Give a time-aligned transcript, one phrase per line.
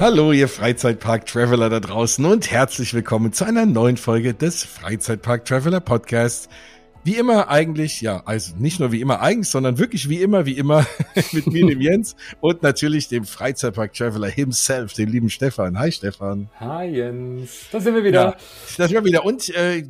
[0.00, 6.48] Hallo, ihr Freizeitpark-Traveler da draußen und herzlich willkommen zu einer neuen Folge des Freizeitpark-Traveler Podcasts.
[7.02, 10.56] Wie immer eigentlich, ja, also nicht nur wie immer eigentlich, sondern wirklich wie immer, wie
[10.56, 10.86] immer
[11.32, 15.76] mit mir, dem Jens und natürlich dem Freizeitpark-Traveler himself, dem lieben Stefan.
[15.80, 16.48] Hi Stefan.
[16.60, 17.66] Hi Jens.
[17.72, 18.22] Da sind wir wieder.
[18.22, 18.36] Ja,
[18.76, 19.24] da sind wir wieder.
[19.24, 19.82] Und äh,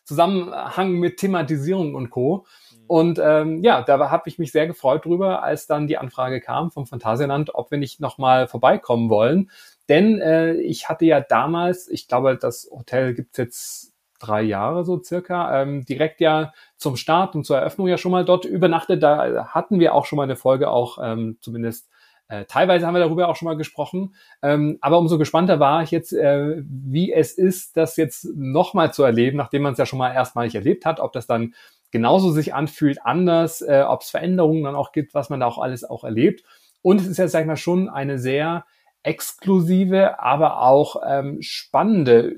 [0.05, 2.45] Zusammenhang mit Thematisierung und Co.
[2.73, 2.85] Mhm.
[2.89, 6.71] Und ähm, ja, da habe ich mich sehr gefreut drüber, als dann die Anfrage kam
[6.71, 9.51] vom Phantasialand, ob wir nicht nochmal vorbeikommen wollen.
[9.89, 13.94] Denn äh, ich hatte ja damals, ich glaube, das Hotel gibt's jetzt
[14.25, 18.25] drei Jahre so circa, ähm, direkt ja zum Start und zur Eröffnung ja schon mal
[18.25, 19.03] dort übernachtet.
[19.03, 21.89] Da hatten wir auch schon mal eine Folge, auch ähm, zumindest
[22.29, 24.15] äh, teilweise haben wir darüber auch schon mal gesprochen.
[24.43, 29.03] Ähm, aber umso gespannter war ich jetzt, äh, wie es ist, das jetzt nochmal zu
[29.03, 31.55] erleben, nachdem man es ja schon mal erstmalig erlebt hat, ob das dann
[31.91, 35.59] genauso sich anfühlt, anders, äh, ob es Veränderungen dann auch gibt, was man da auch
[35.59, 36.45] alles auch erlebt.
[36.83, 38.65] Und es ist ja, sag ich mal, schon eine sehr
[39.03, 42.35] exklusive, aber auch ähm, spannende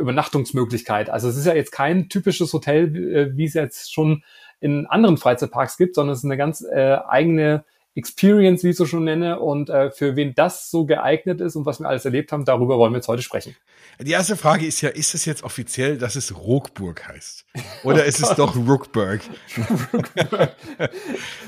[0.00, 1.10] Übernachtungsmöglichkeit.
[1.10, 4.24] Also es ist ja jetzt kein typisches Hotel, äh, wie es jetzt schon
[4.60, 7.64] in anderen Freizeitparks gibt, sondern es ist eine ganz äh, eigene
[7.94, 11.66] Experience, wie ich so schon nenne, und äh, für wen das so geeignet ist und
[11.66, 13.56] was wir alles erlebt haben, darüber wollen wir jetzt heute sprechen.
[14.00, 17.44] Die erste Frage ist ja, ist es jetzt offiziell, dass es Rookburg heißt?
[17.84, 19.20] Oder oh ist es doch Rookburg?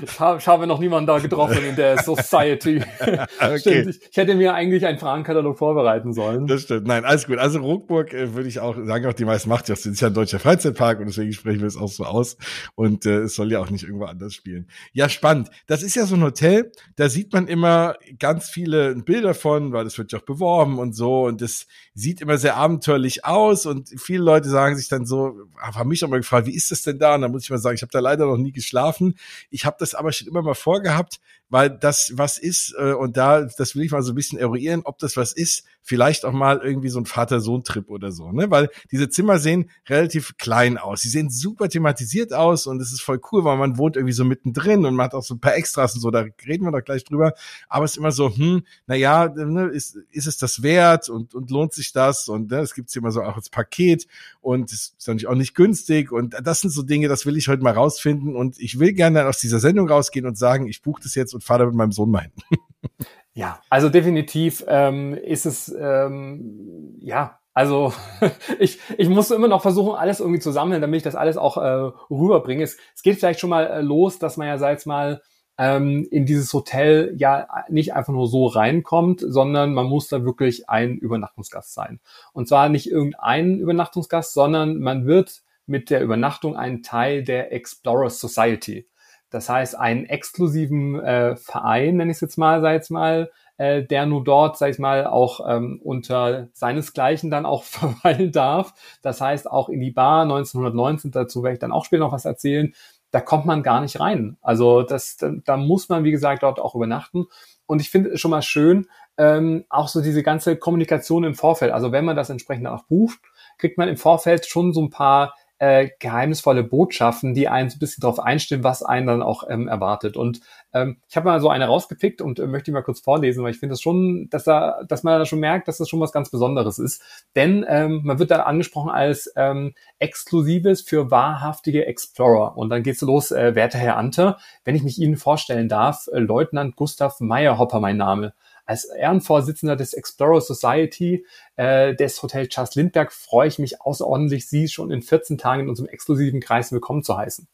[0.03, 2.83] ich, habe, ich habe noch niemanden da getroffen in der Society.
[3.01, 3.59] okay.
[3.59, 6.47] Stimmt, ich, ich, hätte mir eigentlich einen Fragenkatalog vorbereiten sollen.
[6.47, 6.87] Das stimmt.
[6.87, 7.39] Nein, alles gut.
[7.39, 9.75] Also Rookburg äh, würde ich auch sagen, auch die meisten macht ja.
[9.75, 12.37] Es ist ja ein deutscher Freizeitpark und deswegen sprechen wir es auch so aus.
[12.75, 14.69] Und äh, es soll ja auch nicht irgendwo anders spielen.
[14.93, 15.49] Ja, spannend.
[15.67, 19.85] Das ist ja so ein Hotel, da sieht man immer ganz viele Bilder von, weil
[19.85, 21.25] das wird ja auch beworben und so.
[21.27, 25.89] Und das sieht immer sehr abenteuerlich aus und viele Leute sagen sich dann so, haben
[25.89, 27.15] mich auch mal gefragt, wie ist das denn da?
[27.15, 29.17] Und dann muss ich mal sagen, ich habe da leider noch nie geschlafen.
[29.51, 31.21] Ich habe das aber schon immer mal vorgehabt,
[31.53, 34.81] weil das was ist äh, und da, das will ich mal so ein bisschen eruieren,
[34.85, 38.51] ob das was ist, vielleicht auch mal irgendwie so ein Vater-Sohn-Trip oder so, ne?
[38.51, 41.03] Weil diese Zimmer sehen relativ klein aus.
[41.03, 44.25] Sie sehen super thematisiert aus und es ist voll cool, weil man wohnt irgendwie so
[44.25, 46.85] mittendrin und man hat auch so ein paar Extras und so, da reden wir doch
[46.85, 47.35] gleich drüber.
[47.69, 51.35] Aber es ist immer so, hm, na ja, ne, ist, ist es das wert und,
[51.35, 52.29] und lohnt sich das?
[52.29, 54.07] Und ne, es gibt's immer so auch als Paket
[54.41, 57.49] und es ist natürlich auch nicht günstig und das sind so Dinge, das will ich
[57.49, 61.03] heute mal rausfinden und ich will gerne aus dieser Sendung rausgehen und sagen, ich buche
[61.03, 62.33] das jetzt und fahre da mit meinem Sohn mal hin.
[63.35, 67.95] Ja, also definitiv ähm, ist es, ähm, ja, also
[68.59, 71.57] ich, ich muss immer noch versuchen, alles irgendwie zu sammeln, damit ich das alles auch
[71.57, 72.63] äh, rüberbringe.
[72.63, 75.23] Es, es geht vielleicht schon mal äh, los, dass man ja, sag ich mal,
[75.59, 80.69] ähm, in dieses Hotel ja nicht einfach nur so reinkommt, sondern man muss da wirklich
[80.69, 82.01] ein Übernachtungsgast sein.
[82.33, 88.11] Und zwar nicht irgendein Übernachtungsgast, sondern man wird mit der Übernachtung ein Teil der Explorer
[88.11, 88.89] Society.
[89.33, 93.83] Das heißt, einen exklusiven äh, Verein, nenne ich es jetzt mal, sei jetzt mal, äh,
[93.83, 98.75] der nur dort, sag ich mal, auch ähm, unter seinesgleichen dann auch verweilen darf.
[99.01, 102.27] Das heißt, auch in die Bar 1919, dazu werde ich dann auch später noch was
[102.27, 102.75] erzählen,
[103.11, 104.37] da kommt man gar nicht rein.
[104.43, 107.27] Also das, da, da muss man, wie gesagt, dort auch übernachten.
[107.67, 108.87] Und ich finde es schon mal schön,
[109.17, 111.73] ähm, auch so diese ganze Kommunikation im Vorfeld.
[111.73, 113.21] Also wenn man das entsprechend auch bucht,
[113.59, 117.79] kriegt man im Vorfeld schon so ein paar äh, geheimnisvolle Botschaften, die einen so ein
[117.79, 120.17] bisschen darauf einstimmen, was einen dann auch ähm, erwartet.
[120.17, 120.41] Und
[120.75, 123.53] ähm, ich habe mal so eine rausgepickt und äh, möchte die mal kurz vorlesen, weil
[123.53, 126.11] ich finde das schon, dass da, dass man da schon merkt, dass das schon was
[126.11, 127.01] ganz Besonderes ist.
[127.37, 132.57] Denn ähm, man wird da angesprochen als ähm, Exklusives für wahrhaftige Explorer.
[132.57, 136.19] Und dann geht's los, äh, werter Herr Ante, wenn ich mich Ihnen vorstellen darf, äh,
[136.19, 138.35] Leutnant Gustav Meyerhopper mein Name.
[138.65, 141.27] Als Ehrenvorsitzender des Explorer Society
[141.57, 145.69] äh, des Hotel Charles Lindbergh freue ich mich außerordentlich, Sie schon in 14 Tagen in
[145.69, 147.49] unserem exklusiven Kreis willkommen zu heißen.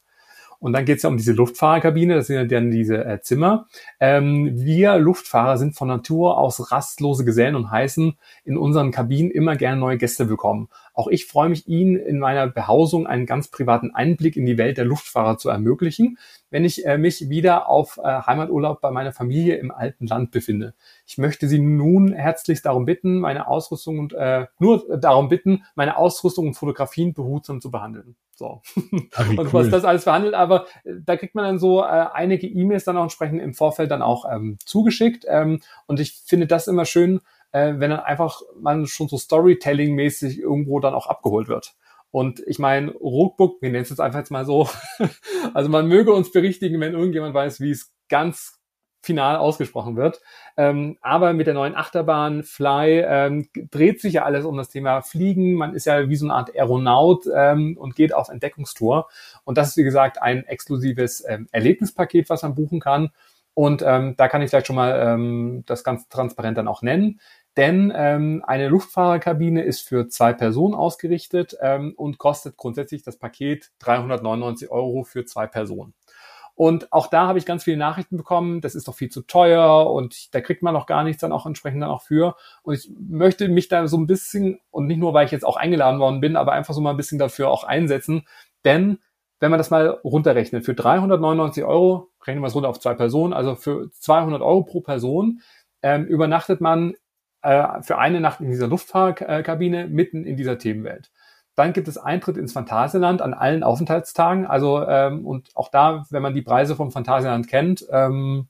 [0.59, 3.67] Und dann geht es ja um diese Luftfahrerkabine, das sind ja dann diese äh, Zimmer.
[3.99, 9.55] Ähm, wir Luftfahrer sind von Natur aus rastlose Gesellen und heißen in unseren Kabinen immer
[9.55, 10.67] gerne neue Gäste willkommen.
[10.99, 14.77] Auch ich freue mich, Ihnen in meiner Behausung einen ganz privaten Einblick in die Welt
[14.77, 16.17] der Luftfahrer zu ermöglichen,
[16.49, 20.73] wenn ich äh, mich wieder auf äh, Heimaturlaub bei meiner Familie im alten Land befinde.
[21.07, 25.95] Ich möchte Sie nun herzlichst darum bitten, meine Ausrüstung und äh, nur darum bitten, meine
[25.95, 28.17] Ausrüstung und Fotografien behutsam zu behandeln.
[28.35, 28.61] So.
[29.15, 32.45] Ach, und was das alles verhandelt, aber äh, da kriegt man dann so äh, einige
[32.45, 35.25] E-Mails dann auch entsprechend im Vorfeld dann auch ähm, zugeschickt.
[35.29, 40.39] Ähm, und ich finde das immer schön, äh, wenn dann einfach man schon so Storytelling-mäßig
[40.39, 41.75] irgendwo dann auch abgeholt wird.
[42.11, 44.67] Und ich meine, Rookbook, wir nennen es jetzt einfach jetzt mal so,
[45.53, 48.59] also man möge uns berichtigen, wenn irgendjemand weiß, wie es ganz
[49.01, 50.21] final ausgesprochen wird.
[50.57, 55.01] Ähm, aber mit der neuen Achterbahn Fly ähm, dreht sich ja alles um das Thema
[55.01, 55.53] Fliegen.
[55.53, 59.07] Man ist ja wie so eine Art Aeronaut ähm, und geht auf Entdeckungstour.
[59.45, 63.11] Und das ist, wie gesagt, ein exklusives ähm, Erlebnispaket, was man buchen kann.
[63.53, 67.19] Und ähm, da kann ich vielleicht schon mal ähm, das ganz transparent dann auch nennen.
[67.57, 73.71] Denn ähm, eine Luftfahrerkabine ist für zwei Personen ausgerichtet ähm, und kostet grundsätzlich das Paket
[73.79, 75.93] 399 Euro für zwei Personen.
[76.59, 79.89] Und auch da habe ich ganz viele Nachrichten bekommen, das ist doch viel zu teuer
[79.89, 82.35] und da kriegt man noch gar nichts dann auch entsprechend dann auch für.
[82.63, 85.55] Und ich möchte mich da so ein bisschen, und nicht nur, weil ich jetzt auch
[85.55, 88.27] eingeladen worden bin, aber einfach so mal ein bisschen dafür auch einsetzen.
[88.65, 88.99] Denn
[89.39, 93.31] wenn man das mal runterrechnet, für 399 Euro, rechnen wir es runter auf zwei Personen,
[93.31, 95.39] also für 200 Euro pro Person,
[95.81, 96.93] ähm, übernachtet man
[97.41, 101.11] äh, für eine Nacht in dieser Luftfahrkabine mitten in dieser Themenwelt.
[101.55, 104.45] Dann gibt es Eintritt ins Phantasialand an allen Aufenthaltstagen.
[104.45, 108.47] Also ähm, und auch da, wenn man die Preise vom Phantasialand kennt, ähm,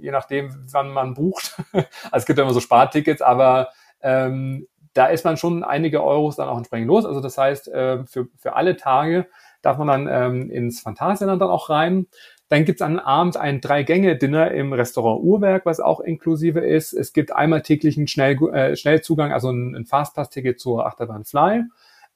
[0.00, 1.56] je nachdem, wann man bucht.
[1.72, 3.68] also es gibt ja immer so Spartickets, aber
[4.00, 7.04] ähm, da ist man schon einige Euros dann auch entsprechend los.
[7.04, 9.26] Also das heißt, äh, für, für alle Tage
[9.62, 12.06] darf man dann ähm, ins Phantasialand dann auch rein.
[12.48, 16.92] Dann gibt es am Abend ein Drei-Gänge-Dinner im Restaurant Uhrwerk, was auch inklusive ist.
[16.92, 21.64] Es gibt einmal täglichen Schnell, äh, Schnellzugang, also ein, ein Fastpass-Ticket zur Achterbahn Fly.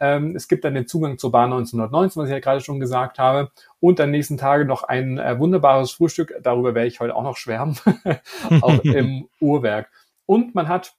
[0.00, 3.18] Ähm, es gibt dann den Zugang zur Bahn 1919, was ich ja gerade schon gesagt
[3.18, 3.50] habe.
[3.80, 6.34] Und am nächsten Tage noch ein äh, wunderbares Frühstück.
[6.42, 7.76] Darüber werde ich heute auch noch schwärmen.
[8.60, 9.90] auch im Uhrwerk.
[10.26, 10.94] Und man hat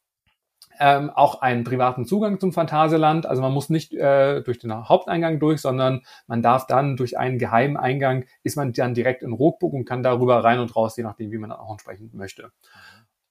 [0.79, 3.25] ähm, auch einen privaten Zugang zum Phantasialand.
[3.25, 7.37] Also man muss nicht äh, durch den Haupteingang durch, sondern man darf dann durch einen
[7.37, 11.03] geheimen Eingang, ist man dann direkt in Rockburg und kann darüber rein und raus, je
[11.03, 12.51] nachdem, wie man auch entsprechend möchte.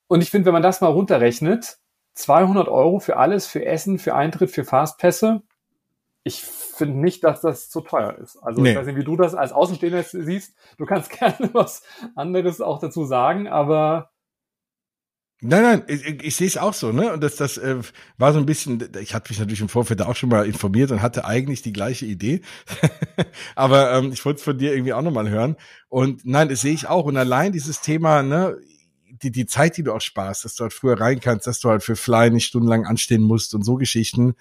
[0.06, 1.78] Und ich finde, wenn man das mal runterrechnet,
[2.14, 5.42] 200 Euro für alles, für Essen, für Eintritt, für Fastpässe,
[6.24, 8.36] ich finde nicht, dass das zu teuer ist.
[8.38, 8.72] Also nee.
[8.72, 10.54] ich weiß nicht, wie du das als Außenstehender siehst.
[10.76, 11.82] Du kannst gerne was
[12.14, 14.10] anderes auch dazu sagen, aber
[15.40, 17.12] Nein, nein, ich, ich, sehe es auch so, ne?
[17.12, 17.76] Und das, das äh,
[18.16, 21.00] war so ein bisschen, ich hatte mich natürlich im Vorfeld auch schon mal informiert und
[21.00, 22.40] hatte eigentlich die gleiche Idee.
[23.54, 25.54] Aber ähm, ich wollte es von dir irgendwie auch nochmal hören.
[25.88, 27.04] Und nein, das sehe ich auch.
[27.04, 28.56] Und allein dieses Thema, ne,
[29.22, 31.70] die, die Zeit, die du auch sparst, dass du halt früher rein kannst, dass du
[31.70, 34.34] halt für Fly nicht stundenlang anstehen musst und so Geschichten,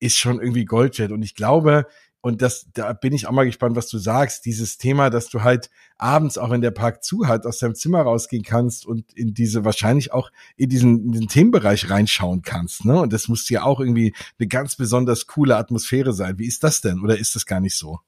[0.00, 1.12] ist schon irgendwie Gold wert.
[1.12, 1.86] Und ich glaube,
[2.22, 4.44] und das, da bin ich auch mal gespannt, was du sagst.
[4.44, 8.02] Dieses Thema, dass du halt abends, auch wenn der Park zu hat, aus deinem Zimmer
[8.02, 13.00] rausgehen kannst und in diese, wahrscheinlich auch in diesen, in den Themenbereich reinschauen kannst, ne?
[13.00, 16.38] Und das muss ja auch irgendwie eine ganz besonders coole Atmosphäre sein.
[16.38, 17.00] Wie ist das denn?
[17.00, 18.00] Oder ist das gar nicht so?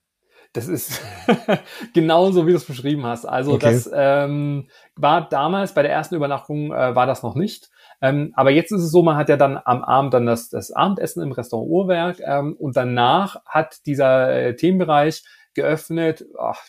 [0.52, 1.00] Das ist
[1.94, 3.24] genauso, wie du es beschrieben hast.
[3.24, 3.72] Also okay.
[3.72, 7.70] das ähm, war damals bei der ersten Übernachtung äh, war das noch nicht.
[8.02, 10.72] Ähm, aber jetzt ist es so, man hat ja dann am Abend dann das, das
[10.72, 15.22] Abendessen im Restaurant Uhrwerk ähm, und danach hat dieser äh, Themenbereich
[15.54, 16.60] geöffnet, ach,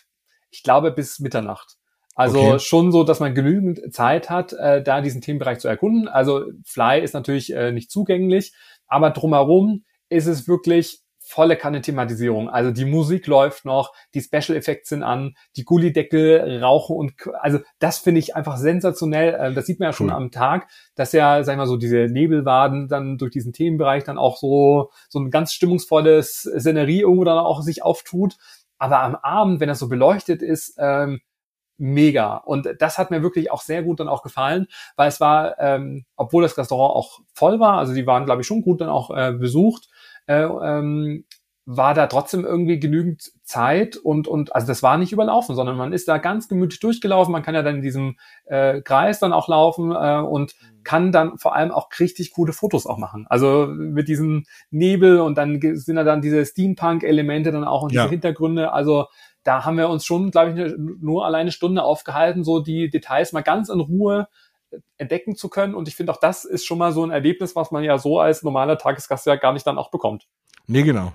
[0.50, 1.76] ich glaube bis Mitternacht.
[2.14, 2.58] Also okay.
[2.60, 6.06] schon so, dass man genügend Zeit hat, äh, da diesen Themenbereich zu erkunden.
[6.06, 8.54] Also Fly ist natürlich äh, nicht zugänglich,
[8.86, 12.50] aber drumherum ist es wirklich volle Kanne-Thematisierung.
[12.50, 17.60] Also die Musik läuft noch, die Special Effects sind an, die Gullideckel rauchen und also
[17.78, 19.34] das finde ich einfach sensationell.
[19.34, 20.14] Äh, das sieht man ja schon cool.
[20.14, 24.18] am Tag, dass ja, sag ich mal so, diese Nebelwaden dann durch diesen Themenbereich dann
[24.18, 28.36] auch so so ein ganz stimmungsvolles Szenerie irgendwo dann auch sich auftut.
[28.78, 31.20] Aber am Abend, wenn das so beleuchtet ist, ähm,
[31.76, 32.36] mega.
[32.36, 34.66] Und das hat mir wirklich auch sehr gut dann auch gefallen,
[34.96, 38.46] weil es war, ähm, obwohl das Restaurant auch voll war, also die waren, glaube ich,
[38.46, 39.88] schon gut dann auch äh, besucht,
[40.26, 41.24] äh, ähm,
[41.66, 45.94] war da trotzdem irgendwie genügend Zeit und, und also das war nicht überlaufen, sondern man
[45.94, 47.32] ist da ganz gemütlich durchgelaufen.
[47.32, 50.82] Man kann ja dann in diesem äh, Kreis dann auch laufen äh, und mhm.
[50.84, 53.26] kann dann vor allem auch richtig coole Fotos auch machen.
[53.30, 58.04] Also mit diesem Nebel und dann sind da dann diese Steampunk-Elemente dann auch und diese
[58.04, 58.10] ja.
[58.10, 58.72] Hintergründe.
[58.72, 59.06] Also
[59.42, 63.42] da haben wir uns schon, glaube ich, nur alleine Stunde aufgehalten, so die Details mal
[63.42, 64.28] ganz in Ruhe
[64.98, 65.74] entdecken zu können.
[65.74, 68.18] Und ich finde auch das ist schon mal so ein Erlebnis, was man ja so
[68.20, 70.26] als normaler Tagesgast ja gar nicht dann auch bekommt.
[70.66, 71.12] Nee, genau.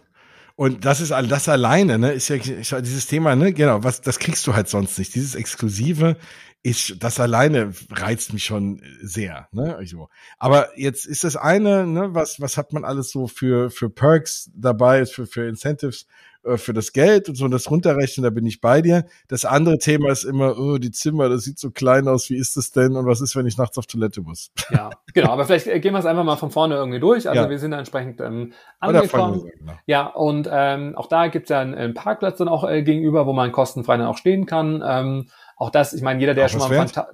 [0.59, 2.37] Und das ist das alleine, ne, ist ja
[2.81, 5.15] dieses Thema, ne, genau, was, das kriegst du halt sonst nicht.
[5.15, 6.17] Dieses Exklusive
[6.63, 10.09] ist, das alleine reizt mich schon sehr, ne, also.
[10.37, 14.51] Aber jetzt ist das eine, ne, was, was hat man alles so für, für Perks
[14.53, 16.07] dabei, für, für Incentives?
[16.43, 19.05] Äh, für das Geld und so und das runterrechnen, da bin ich bei dir.
[19.27, 22.55] Das andere Thema ist immer, oh, die Zimmer, das sieht so klein aus, wie ist
[22.55, 24.51] das denn und was ist, wenn ich nachts auf Toilette muss?
[24.69, 27.27] Ja, genau, aber vielleicht äh, gehen wir es einfach mal von vorne irgendwie durch.
[27.27, 27.49] Also ja.
[27.49, 29.43] wir sind da entsprechend ähm, angekommen.
[29.43, 29.73] Wir, genau.
[29.85, 33.25] Ja, und ähm, auch da gibt es ja einen, einen, Parkplatz dann auch äh, gegenüber,
[33.25, 34.81] wo man kostenfrei dann auch stehen kann.
[34.85, 37.09] Ähm, auch das, ich meine, jeder, der auch schon mal Phanta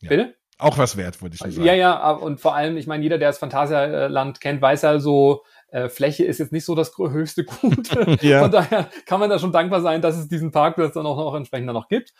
[0.00, 0.08] ja.
[0.08, 0.34] Bitte?
[0.58, 1.64] Auch was wert, würde ich sagen.
[1.64, 5.44] Ja, ja, und vor allem, ich meine, jeder, der das Phantasialand kennt, weiß ja so,
[5.70, 7.90] äh, Fläche ist jetzt nicht so das höchste Gut.
[8.22, 8.40] ja.
[8.40, 11.34] Von daher kann man da schon dankbar sein, dass es diesen Parkplatz dann auch noch
[11.34, 12.12] entsprechend noch gibt.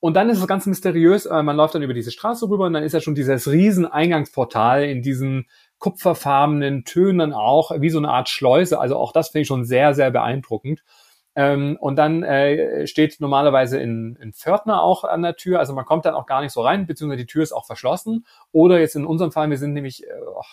[0.00, 2.72] Und dann ist es ganz mysteriös, äh, man läuft dann über diese Straße rüber und
[2.72, 5.46] dann ist ja schon dieses riesen Eingangsportal in diesen
[5.78, 8.80] kupferfarbenen Tönen auch, wie so eine Art Schleuse.
[8.80, 10.82] Also auch das finde ich schon sehr, sehr beeindruckend.
[11.36, 15.60] Ähm, und dann äh, steht normalerweise in, in Pförtner auch an der Tür.
[15.60, 18.26] Also man kommt dann auch gar nicht so rein, beziehungsweise die Tür ist auch verschlossen.
[18.52, 20.12] Oder jetzt in unserem Fall, wir sind nämlich, äh,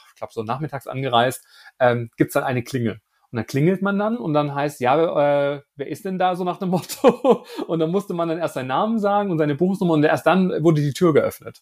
[0.10, 1.46] ich glaube, so nachmittags angereist,
[1.80, 3.02] ähm, gibt dann eine Klingel.
[3.32, 6.44] Und dann klingelt man dann und dann heißt, ja, äh, wer ist denn da so
[6.44, 7.46] nach dem Motto?
[7.68, 10.64] und dann musste man dann erst seinen Namen sagen und seine Buchungsnummer und erst dann
[10.64, 11.62] wurde die Tür geöffnet.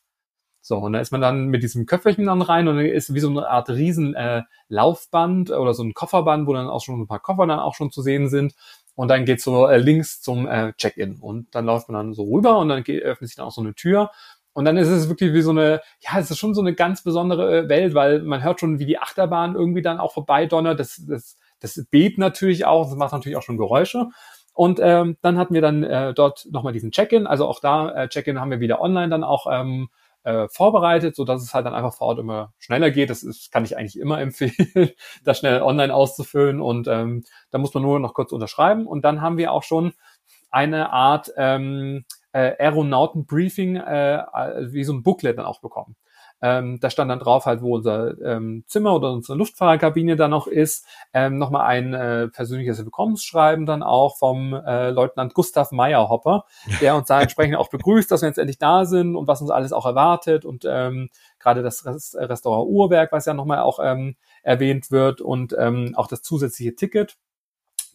[0.68, 3.20] So, und da ist man dann mit diesem Köfferchen dann rein und dann ist wie
[3.20, 7.08] so eine Art riesen äh, Laufband oder so ein Kofferband, wo dann auch schon ein
[7.08, 8.56] paar Koffer dann auch schon zu sehen sind.
[8.96, 11.18] Und dann geht's so äh, links zum äh, Check-in.
[11.20, 13.62] Und dann läuft man dann so rüber und dann geht, öffnet sich dann auch so
[13.62, 14.12] eine Tür.
[14.54, 17.04] Und dann ist es wirklich wie so eine, ja, es ist schon so eine ganz
[17.04, 20.80] besondere äh, Welt, weil man hört schon, wie die Achterbahn irgendwie dann auch vorbeidonnert.
[20.80, 24.08] Das, das, das bebt natürlich auch, das macht natürlich auch schon Geräusche.
[24.54, 27.28] Und ähm, dann hatten wir dann äh, dort nochmal diesen Check-in.
[27.28, 29.90] Also auch da, äh, Check-in haben wir wieder online dann auch ähm,
[30.26, 33.10] äh, vorbereitet, so dass es halt dann einfach vor Ort immer schneller geht.
[33.10, 34.92] Das ist, kann ich eigentlich immer empfehlen,
[35.24, 39.22] das schnell online auszufüllen und ähm, da muss man nur noch kurz unterschreiben und dann
[39.22, 39.94] haben wir auch schon
[40.50, 44.24] eine Art ähm, äh, Aeronautenbriefing, äh,
[44.72, 45.96] wie so ein Booklet dann auch bekommen.
[46.42, 50.48] Ähm, da stand dann drauf halt, wo unser ähm, Zimmer oder unsere Luftfahrerkabine dann noch
[50.48, 50.86] ist.
[51.14, 56.46] Ähm, Nochmal ein äh, persönliches Willkommensschreiben dann auch vom äh, Leutnant Gustav Meyerhopper,
[56.82, 59.52] der uns da entsprechend auch begrüßt, dass wir jetzt endlich da sind und was uns
[59.52, 64.16] alles auch erwartet und ähm, gerade das Rest Restaurant Uhrwerk, was ja nochmal auch ähm,
[64.44, 67.18] erwähnt wird und ähm, auch das zusätzliche Ticket.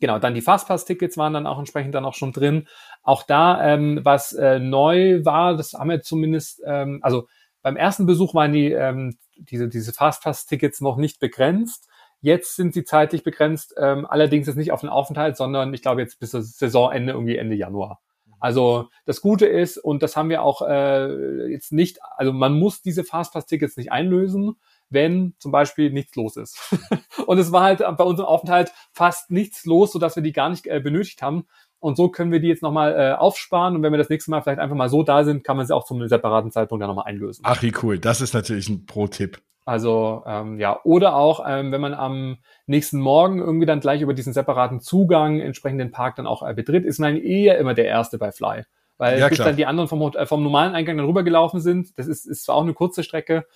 [0.01, 2.67] Genau, dann die Fastpass-Tickets waren dann auch entsprechend dann auch schon drin.
[3.03, 7.29] Auch da, ähm, was äh, neu war, das haben wir zumindest, ähm, also
[7.63, 11.89] beim ersten Besuch waren die ähm, diese, diese Fastpass-Tickets noch nicht begrenzt.
[12.21, 16.03] Jetzt sind sie zeitlich begrenzt, ähm, allerdings jetzt nicht auf den Aufenthalt, sondern ich glaube
[16.03, 18.01] jetzt bis das Saisonende, irgendwie Ende Januar.
[18.41, 22.81] Also das Gute ist, und das haben wir auch äh, jetzt nicht, also man muss
[22.81, 24.57] diese Fastpass-Tickets nicht einlösen,
[24.89, 26.59] wenn zum Beispiel nichts los ist.
[27.27, 30.67] und es war halt bei unserem Aufenthalt fast nichts los, sodass wir die gar nicht
[30.67, 31.47] äh, benötigt haben.
[31.81, 33.75] Und so können wir die jetzt nochmal äh, aufsparen.
[33.75, 35.75] Und wenn wir das nächste Mal vielleicht einfach mal so da sind, kann man sie
[35.75, 37.43] auch zum separaten Zeitpunkt dann nochmal einlösen.
[37.45, 37.99] Ach, wie cool.
[37.99, 39.41] Das ist natürlich ein Pro-Tipp.
[39.65, 44.15] Also ähm, ja, oder auch, ähm, wenn man am nächsten Morgen irgendwie dann gleich über
[44.15, 47.87] diesen separaten Zugang entsprechend den Park dann auch äh, betritt, ist man eher immer der
[47.87, 48.65] Erste bei Fly.
[48.99, 52.07] Weil ja, bis dann die anderen vom, äh, vom normalen Eingang dann rübergelaufen sind, das
[52.07, 53.47] ist, ist zwar auch eine kurze Strecke,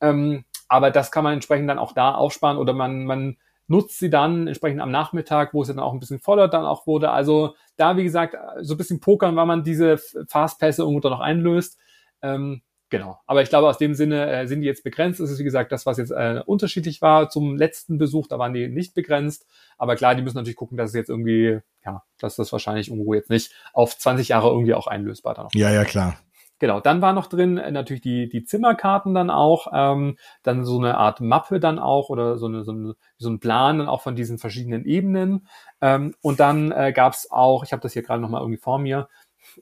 [0.00, 3.36] ähm, aber das kann man entsprechend dann auch da aufsparen oder man, man
[3.68, 6.86] nutzt sie dann entsprechend am Nachmittag, wo es dann auch ein bisschen voller dann auch
[6.86, 7.10] wurde.
[7.10, 11.20] Also da, wie gesagt, so ein bisschen pokern, weil man diese Fastpässe irgendwo da noch
[11.20, 11.78] einlöst.
[12.22, 13.20] Ähm, genau.
[13.26, 15.20] Aber ich glaube, aus dem Sinne äh, sind die jetzt begrenzt.
[15.20, 18.54] Das ist, wie gesagt, das, was jetzt äh, unterschiedlich war zum letzten Besuch, da waren
[18.54, 19.46] die nicht begrenzt.
[19.76, 23.12] Aber klar, die müssen natürlich gucken, dass es jetzt irgendwie, ja, dass das wahrscheinlich irgendwo
[23.12, 25.54] jetzt nicht auf 20 Jahre irgendwie auch einlösbar dann noch.
[25.54, 26.16] Ja, ja, klar.
[26.60, 30.78] Genau, dann war noch drin äh, natürlich die, die Zimmerkarten dann auch, ähm, dann so
[30.78, 34.02] eine Art Mappe dann auch oder so, eine, so, eine, so ein Plan dann auch
[34.02, 35.46] von diesen verschiedenen Ebenen.
[35.80, 38.78] Ähm, und dann äh, gab es auch, ich habe das hier gerade nochmal irgendwie vor
[38.78, 39.08] mir,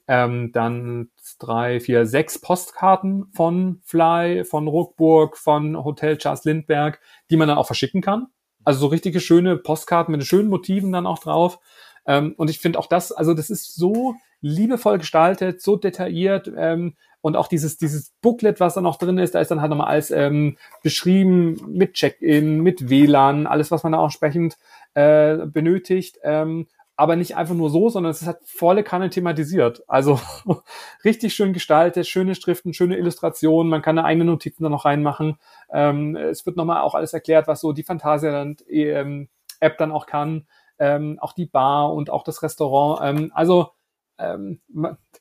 [0.09, 6.99] ähm, dann drei, vier, sechs Postkarten von Fly, von Ruckburg, von Hotel Charles Lindbergh,
[7.31, 8.29] die man dann auch verschicken kann.
[8.65, 11.59] Also so richtige schöne Postkarten mit schönen Motiven dann auch drauf.
[12.07, 16.95] Ähm, und ich finde auch das, also das ist so liebevoll gestaltet, so detailliert ähm,
[17.21, 19.88] und auch dieses, dieses Booklet, was da noch drin ist, da ist dann halt nochmal
[19.88, 24.57] alles ähm, beschrieben mit Check-in, mit WLAN, alles, was man da auch entsprechend
[24.95, 26.19] äh, benötigt.
[26.23, 29.85] Ähm, aber nicht einfach nur so, sondern es ist halt volle Kanne thematisiert.
[29.87, 30.19] Also
[31.05, 35.38] richtig schön gestaltet, schöne Schriften, schöne Illustrationen, man kann eine eigene Notizen da noch reinmachen.
[35.71, 40.47] Ähm, es wird nochmal auch alles erklärt, was so die Phantasialand-App dann auch kann.
[40.78, 43.00] Ähm, auch die Bar und auch das Restaurant.
[43.02, 43.71] Ähm, also
[44.18, 44.61] ähm,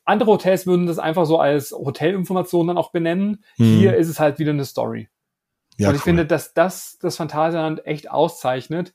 [0.04, 3.44] andere Hotels würden das einfach so als Hotelinformation dann auch benennen.
[3.56, 3.78] Hm.
[3.78, 5.08] Hier ist es halt wieder eine Story.
[5.76, 6.04] Ja, und ich cool.
[6.04, 8.94] finde, dass das das Phantasialand echt auszeichnet,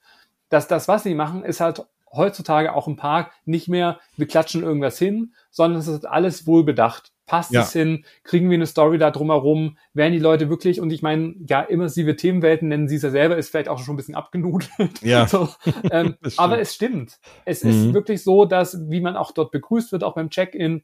[0.50, 4.63] dass das, was sie machen, ist halt heutzutage auch im Park nicht mehr, wir klatschen
[4.63, 7.11] irgendwas hin, sondern es ist alles wohl bedacht.
[7.32, 7.62] Passt ja.
[7.62, 8.04] es hin?
[8.26, 9.78] Kriegen wir eine Story da drumherum?
[9.94, 13.38] Werden die Leute wirklich, und ich meine, ja, immersive Themenwelten nennen sie es ja selber,
[13.38, 15.02] ist vielleicht auch schon ein bisschen abgenudelt.
[15.02, 15.26] Ja.
[15.30, 15.48] so,
[15.92, 17.22] ähm, aber es stimmt.
[17.46, 17.70] Es mhm.
[17.70, 20.84] ist wirklich so, dass, wie man auch dort begrüßt wird, auch beim Check-in,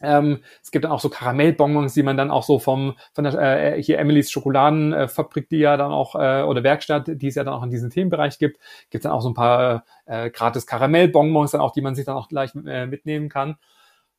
[0.00, 3.76] ähm, es gibt dann auch so Karamellbonbons, die man dann auch so vom von der
[3.76, 7.54] äh, hier Emilys Schokoladenfabrik, die ja dann auch äh, oder Werkstatt, die es ja dann
[7.54, 8.58] auch in diesem Themenbereich gibt,
[8.90, 12.16] gibt dann auch so ein paar äh, gratis Karamellbonbons dann auch, die man sich dann
[12.16, 13.56] auch gleich äh, mitnehmen kann.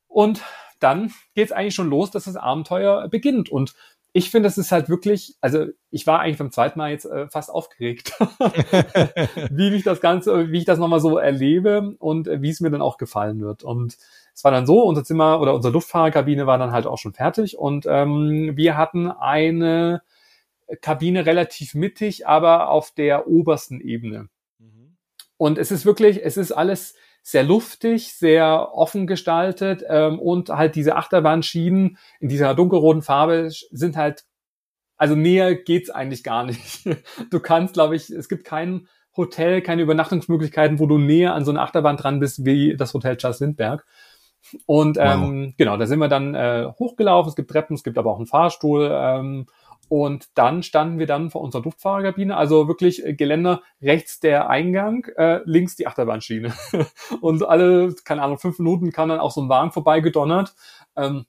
[0.06, 0.42] Und
[0.82, 3.48] dann geht es eigentlich schon los, dass das Abenteuer beginnt.
[3.50, 3.74] Und
[4.14, 7.28] ich finde, es ist halt wirklich, also ich war eigentlich beim zweiten Mal jetzt äh,
[7.28, 8.12] fast aufgeregt,
[9.50, 12.70] wie ich das Ganze, wie ich das nochmal so erlebe und äh, wie es mir
[12.70, 13.62] dann auch gefallen wird.
[13.62, 13.96] Und
[14.34, 17.56] es war dann so, unser Zimmer oder unsere Luftfahrerkabine war dann halt auch schon fertig
[17.56, 20.02] und ähm, wir hatten eine
[20.80, 24.28] Kabine relativ mittig, aber auf der obersten Ebene.
[24.58, 24.96] Mhm.
[25.38, 30.74] Und es ist wirklich, es ist alles sehr luftig, sehr offen gestaltet ähm, und halt
[30.74, 34.24] diese Achterbahnschienen in dieser dunkelroten Farbe sind halt,
[34.96, 36.84] also näher geht's eigentlich gar nicht.
[37.30, 41.50] Du kannst, glaube ich, es gibt kein Hotel, keine Übernachtungsmöglichkeiten, wo du näher an so
[41.50, 43.84] einer Achterbahn dran bist wie das Hotel Charles Lindbergh.
[44.66, 45.54] Und ähm, wow.
[45.56, 47.28] genau, da sind wir dann äh, hochgelaufen.
[47.28, 48.90] Es gibt Treppen, es gibt aber auch einen Fahrstuhl.
[48.90, 49.46] Ähm,
[49.92, 55.04] und dann standen wir dann vor unserer Luftfahrerkabine, also wirklich äh, Geländer rechts der Eingang,
[55.18, 56.54] äh, links die Achterbahnschiene.
[57.20, 60.54] und alle, keine Ahnung, fünf Minuten kam dann auch so ein Wagen vorbeigedonnert.
[60.96, 61.26] Ähm,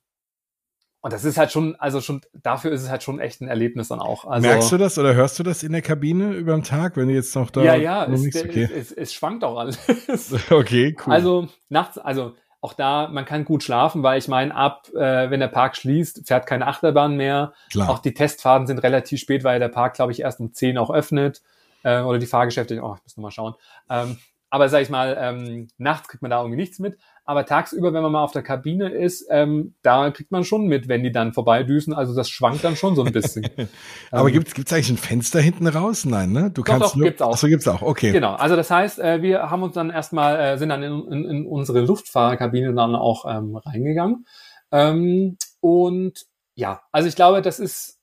[1.02, 3.90] und das ist halt schon, also schon, dafür ist es halt schon echt ein Erlebnis
[3.90, 4.24] dann auch.
[4.24, 7.10] Also, Merkst du das oder hörst du das in der Kabine über den Tag, wenn
[7.10, 7.64] du jetzt noch da?
[7.64, 8.64] Ja, ja, es, okay.
[8.64, 9.78] es, es, es schwankt auch alles.
[10.50, 11.14] okay, cool.
[11.14, 15.42] Also nachts, also auch da, man kann gut schlafen, weil ich meine, ab, äh, wenn
[15.42, 17.52] der Park schließt, fährt keine Achterbahn mehr.
[17.70, 17.90] Klar.
[17.90, 20.90] Auch die Testfahrten sind relativ spät, weil der Park, glaube ich, erst um 10 auch
[20.90, 21.42] öffnet.
[21.84, 23.56] Äh, oder die Fahrgeschäfte, oh, ich muss noch mal schauen.
[23.90, 24.18] Ähm,
[24.50, 26.98] aber sag ich mal, ähm, nachts kriegt man da irgendwie nichts mit.
[27.26, 30.90] Aber tagsüber, wenn man mal auf der Kabine ist, ähm, da kriegt man schon mit,
[30.90, 31.94] wenn die dann vorbeidüsen.
[31.94, 33.48] Also das schwankt dann schon so ein bisschen.
[34.12, 36.04] Aber ähm, gibt's gibt's eigentlich ein Fenster hinten raus?
[36.04, 36.52] Nein, ne?
[36.52, 37.34] Du doch, kannst doch, nur, gibt's auch.
[37.34, 37.82] Achso, gibt's auch.
[37.82, 38.12] Okay.
[38.12, 38.34] Genau.
[38.34, 41.46] Also das heißt, äh, wir haben uns dann erstmal äh, sind dann in, in, in
[41.46, 44.26] unsere Luftfahrerkabine dann auch ähm, reingegangen.
[44.72, 48.00] Ähm, und ja, also ich glaube, das ist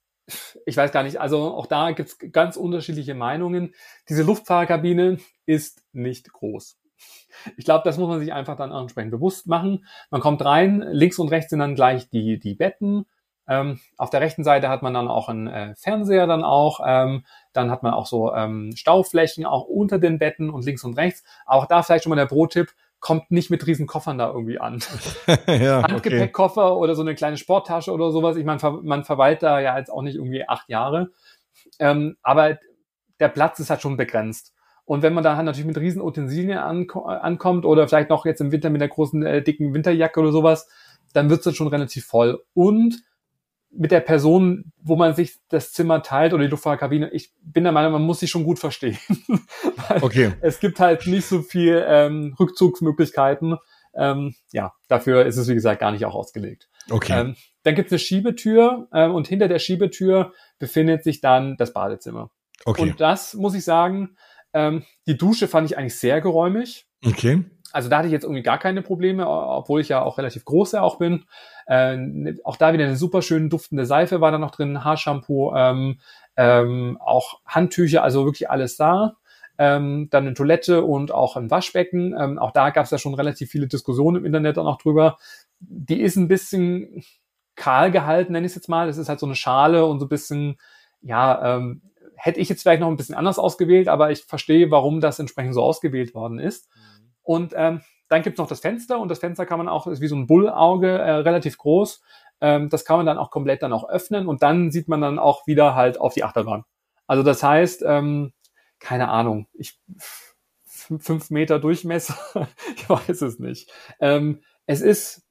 [0.65, 3.75] ich weiß gar nicht, also auch da gibt's ganz unterschiedliche Meinungen.
[4.09, 6.80] Diese Luftfahrerkabine ist nicht groß.
[7.57, 9.85] Ich glaube, das muss man sich einfach dann entsprechend bewusst machen.
[10.11, 13.07] Man kommt rein, links und rechts sind dann gleich die, die Betten.
[13.49, 16.81] Ähm, auf der rechten Seite hat man dann auch einen äh, Fernseher dann auch.
[16.87, 20.97] Ähm, dann hat man auch so ähm, Stauflächen auch unter den Betten und links und
[20.97, 21.25] rechts.
[21.47, 24.81] Auch da vielleicht schon mal der Pro-Tipp, kommt nicht mit riesen Koffern da irgendwie an.
[25.47, 26.81] ja, Handgepäckkoffer okay.
[26.81, 28.37] oder so eine kleine Sporttasche oder sowas.
[28.37, 31.11] Ich meine, man verweilt da ja jetzt auch nicht irgendwie acht Jahre.
[31.79, 32.59] Ähm, aber
[33.19, 34.55] der Platz ist halt schon begrenzt.
[34.91, 38.41] Und wenn man da halt natürlich mit riesen Utensilien anko ankommt oder vielleicht noch jetzt
[38.41, 40.69] im Winter mit der großen äh, dicken Winterjacke oder sowas,
[41.13, 42.43] dann wird es dann schon relativ voll.
[42.55, 43.01] Und
[43.71, 47.73] mit der Person, wo man sich das Zimmer teilt oder die Luftfahrerkabine, ich bin der
[47.73, 48.99] Meinung, man muss sich schon gut verstehen.
[50.01, 50.33] okay.
[50.41, 53.59] Es gibt halt nicht so viel ähm, Rückzugsmöglichkeiten.
[53.95, 56.69] Ähm, ja, dafür ist es, wie gesagt, gar nicht auch ausgelegt.
[56.91, 57.13] Okay.
[57.13, 61.73] Ähm, dann gibt es eine Schiebetür ähm, und hinter der Schiebetür befindet sich dann das
[61.73, 62.33] Badezimmer.
[62.65, 62.83] Okay.
[62.83, 64.17] Und das muss ich sagen,
[64.53, 66.87] ähm, die Dusche fand ich eigentlich sehr geräumig.
[67.05, 67.45] Okay.
[67.73, 70.73] Also da hatte ich jetzt irgendwie gar keine Probleme, obwohl ich ja auch relativ groß
[70.73, 71.25] ja auch bin.
[71.67, 76.01] Äh, auch da wieder eine super schön duftende Seife war da noch drin, Haarshampoo, ähm,
[76.37, 79.17] ähm, auch Handtücher, also wirklich alles da.
[79.57, 82.17] Ähm, dann eine Toilette und auch ein Waschbecken.
[82.19, 85.19] Ähm, auch da gab es ja schon relativ viele Diskussionen im Internet auch noch drüber.
[85.61, 87.05] Die ist ein bisschen
[87.57, 88.87] kahl gehalten, nenne ich es jetzt mal.
[88.87, 90.57] Das ist halt so eine Schale und so ein bisschen,
[91.03, 91.83] ja, ähm,
[92.23, 95.55] hätte ich jetzt vielleicht noch ein bisschen anders ausgewählt, aber ich verstehe, warum das entsprechend
[95.55, 96.69] so ausgewählt worden ist.
[96.75, 97.11] Mhm.
[97.23, 100.09] Und ähm, dann gibt's noch das Fenster und das Fenster kann man auch, ist wie
[100.09, 102.03] so ein Bullauge, äh, relativ groß.
[102.41, 105.19] Ähm, das kann man dann auch komplett dann auch öffnen und dann sieht man dann
[105.19, 106.65] auch wieder halt auf die Achterbahn.
[107.07, 108.33] Also das heißt, ähm,
[108.79, 109.79] keine Ahnung, ich
[110.67, 112.17] fünf Meter Durchmesser,
[112.77, 113.71] ich weiß es nicht.
[114.01, 115.23] Ähm, es ist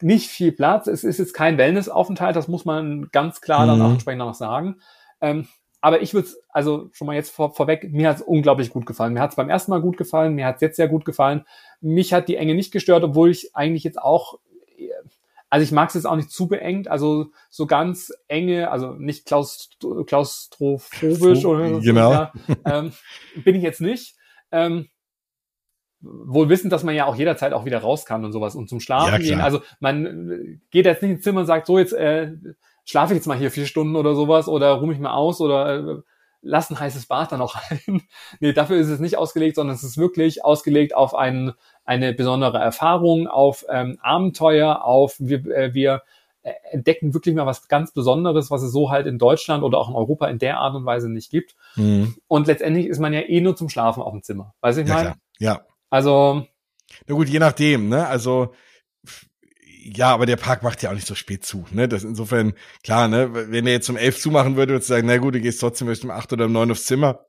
[0.00, 3.86] nicht viel Platz, es ist jetzt kein Wellnessaufenthalt, das muss man ganz klar dann auch
[3.86, 3.92] mhm.
[3.94, 4.80] entsprechend noch sagen.
[5.20, 5.48] Ähm,
[5.80, 9.14] aber ich würde also schon mal jetzt vor, vorweg, mir hat es unglaublich gut gefallen.
[9.14, 11.44] Mir hat es beim ersten Mal gut gefallen, mir hat es jetzt sehr gut gefallen.
[11.80, 14.40] Mich hat die Enge nicht gestört, obwohl ich eigentlich jetzt auch,
[15.50, 19.24] also ich mag es jetzt auch nicht zu beengt, also so ganz enge, also nicht
[19.26, 22.12] klaustro klaustrophobisch oder so, genau.
[22.12, 22.32] Ja,
[22.64, 22.92] ähm,
[23.44, 24.16] bin ich jetzt nicht.
[24.50, 24.88] Ähm,
[26.00, 28.80] wohl wissend, dass man ja auch jederzeit auch wieder raus kann und sowas und zum
[28.80, 29.40] Schlafen ja, gehen.
[29.40, 32.32] Also man geht jetzt nicht ins Zimmer und sagt, so jetzt äh,
[32.88, 36.02] schlafe ich jetzt mal hier vier Stunden oder sowas oder ruhe mich mal aus oder
[36.40, 38.02] lassen heißes Bad dann auch rein.
[38.40, 41.52] nee, dafür ist es nicht ausgelegt, sondern es ist wirklich ausgelegt auf ein,
[41.84, 46.02] eine besondere Erfahrung, auf ähm, Abenteuer, auf wir, äh, wir
[46.70, 49.94] entdecken wirklich mal was ganz Besonderes, was es so halt in Deutschland oder auch in
[49.94, 51.56] Europa in der Art und Weise nicht gibt.
[51.76, 52.16] Mhm.
[52.26, 54.54] Und letztendlich ist man ja eh nur zum Schlafen auf dem Zimmer.
[54.60, 55.02] Weiß ich ja, mal?
[55.02, 55.16] Klar.
[55.38, 55.60] Ja.
[55.90, 56.46] Also.
[57.06, 58.06] Na gut, je nachdem, ne?
[58.06, 58.52] Also,
[59.80, 61.88] ja, aber der Park macht ja auch nicht so spät zu, ne?
[61.88, 63.30] Das insofern, klar, ne?
[63.50, 65.88] Wenn er jetzt um elf zumachen würde, würdest du sagen, na gut, du gehst trotzdem
[65.88, 67.24] erst um acht oder um neun aufs Zimmer.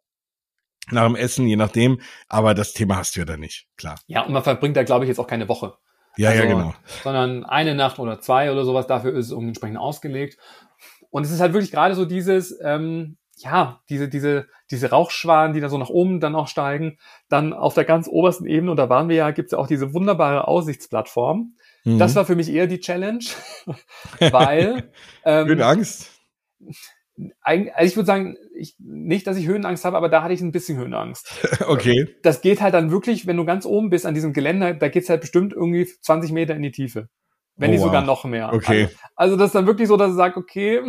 [0.91, 2.01] Nach dem Essen, je nachdem.
[2.27, 3.99] Aber das Thema hast du ja dann nicht, klar.
[4.07, 5.75] Ja, und man verbringt da, glaube ich, jetzt auch keine Woche.
[6.17, 6.73] Ja, also, ja, genau.
[7.03, 10.37] Sondern eine Nacht oder zwei oder sowas, dafür ist es entsprechend ausgelegt.
[11.11, 15.61] Und es ist halt wirklich gerade so dieses, ähm, ja, diese, diese, diese Rauchschwaden, die
[15.61, 16.97] da so nach oben dann auch steigen.
[17.29, 19.93] Dann auf der ganz obersten Ebene, und da waren wir ja, gibt's ja auch diese
[19.93, 21.55] wunderbare Aussichtsplattform.
[21.93, 21.99] Mhm.
[21.99, 23.25] Das war für mich eher die Challenge,
[24.31, 24.91] weil.
[25.25, 26.19] Ähm, Keine Angst
[27.41, 30.51] also ich würde sagen, ich, nicht, dass ich Höhenangst habe, aber da hatte ich ein
[30.51, 31.31] bisschen Höhenangst.
[31.67, 32.07] okay.
[32.23, 35.09] Das geht halt dann wirklich, wenn du ganz oben bist an diesem Geländer, da geht's
[35.09, 37.09] halt bestimmt irgendwie 20 Meter in die Tiefe.
[37.55, 38.53] Wenn oh, nicht sogar noch mehr.
[38.53, 38.83] Okay.
[38.83, 40.81] Also, also das ist dann wirklich so, dass du sagst, okay,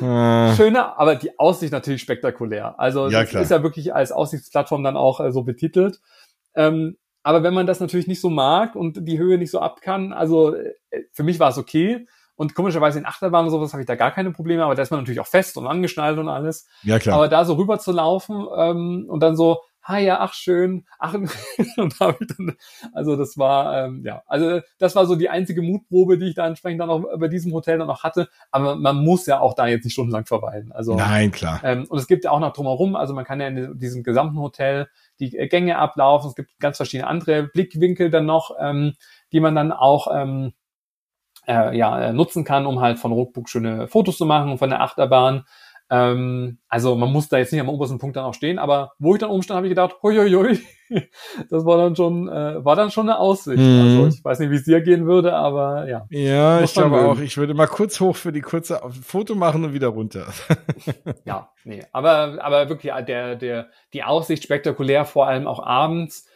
[0.00, 0.54] äh.
[0.54, 2.78] schöner, aber die Aussicht natürlich spektakulär.
[2.78, 3.42] Also ja, das klar.
[3.42, 6.00] ist ja wirklich als Aussichtsplattform dann auch äh, so betitelt.
[6.54, 9.80] Ähm, aber wenn man das natürlich nicht so mag und die Höhe nicht so ab
[9.80, 10.74] kann, also äh,
[11.12, 12.06] für mich war es okay.
[12.34, 14.90] Und komischerweise in Achterbahn und sowas habe ich da gar keine Probleme, aber da ist
[14.90, 16.66] man natürlich auch fest und angeschnallt und alles.
[16.82, 17.16] Ja, klar.
[17.16, 21.14] Aber da so rüber zu laufen ähm, und dann so, ha ja, ach schön, ach
[21.76, 22.56] und da habe ich dann,
[22.94, 26.46] also das war ähm, ja, also das war so die einzige Mutprobe, die ich da
[26.46, 28.28] entsprechend dann auch bei diesem Hotel dann noch hatte.
[28.50, 30.72] Aber man muss ja auch da jetzt nicht stundenlang verweilen.
[30.72, 31.60] Also nein, klar.
[31.64, 34.38] Ähm, und es gibt ja auch noch drumherum, also man kann ja in diesem gesamten
[34.38, 34.88] Hotel
[35.30, 36.28] die Gänge ablaufen.
[36.28, 38.94] Es gibt ganz verschiedene andere Blickwinkel dann noch, ähm,
[39.32, 40.52] die man dann auch ähm,
[41.46, 45.44] äh, ja, nutzen kann, um halt von Ruckbuck schöne Fotos zu machen von der Achterbahn.
[45.94, 49.14] Ähm, also man muss da jetzt nicht am obersten Punkt dann auch stehen, aber wo
[49.14, 50.58] ich dann umstand, habe ich gedacht, hui, hui, hui,
[51.50, 53.58] das war dann schon, äh, war dann schon eine Aussicht.
[53.58, 53.80] Mhm.
[53.82, 56.06] Also ich weiß nicht, wie es dir gehen würde, aber ja.
[56.08, 57.04] Ja, ich glaube mögen.
[57.04, 57.18] auch.
[57.18, 60.28] Ich würde mal kurz hoch für die kurze Foto machen und wieder runter.
[61.26, 66.26] ja, nee, aber aber wirklich der der die Aussicht spektakulär, vor allem auch abends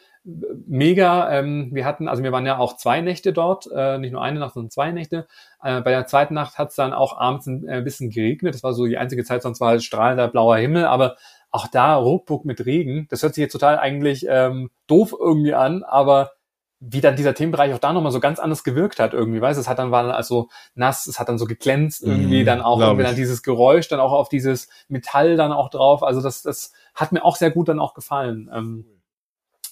[0.67, 1.31] mega.
[1.31, 4.41] Ähm, wir hatten, also wir waren ja auch zwei Nächte dort, äh, nicht nur eine
[4.41, 5.27] Nacht, sondern zwei Nächte.
[5.63, 8.55] Äh, bei der zweiten Nacht hat es dann auch abends ein äh, bisschen geregnet.
[8.55, 11.17] Das war so die einzige Zeit, sonst war halt strahlender blauer Himmel, aber
[11.51, 13.07] auch da Ruckbuck mit Regen.
[13.09, 16.33] Das hört sich jetzt total eigentlich ähm, doof irgendwie an, aber
[16.79, 19.67] wie dann dieser Themenbereich auch da nochmal so ganz anders gewirkt hat irgendwie, weißt es
[19.67, 22.79] hat dann war dann also nass, es hat dann so geglänzt irgendwie, mm, dann auch
[22.79, 26.75] irgendwie dann dieses Geräusch, dann auch auf dieses Metall dann auch drauf, also das, das
[26.95, 28.51] hat mir auch sehr gut dann auch gefallen.
[28.55, 28.85] Ähm,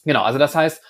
[0.04, 0.82] Genau, also das heißt,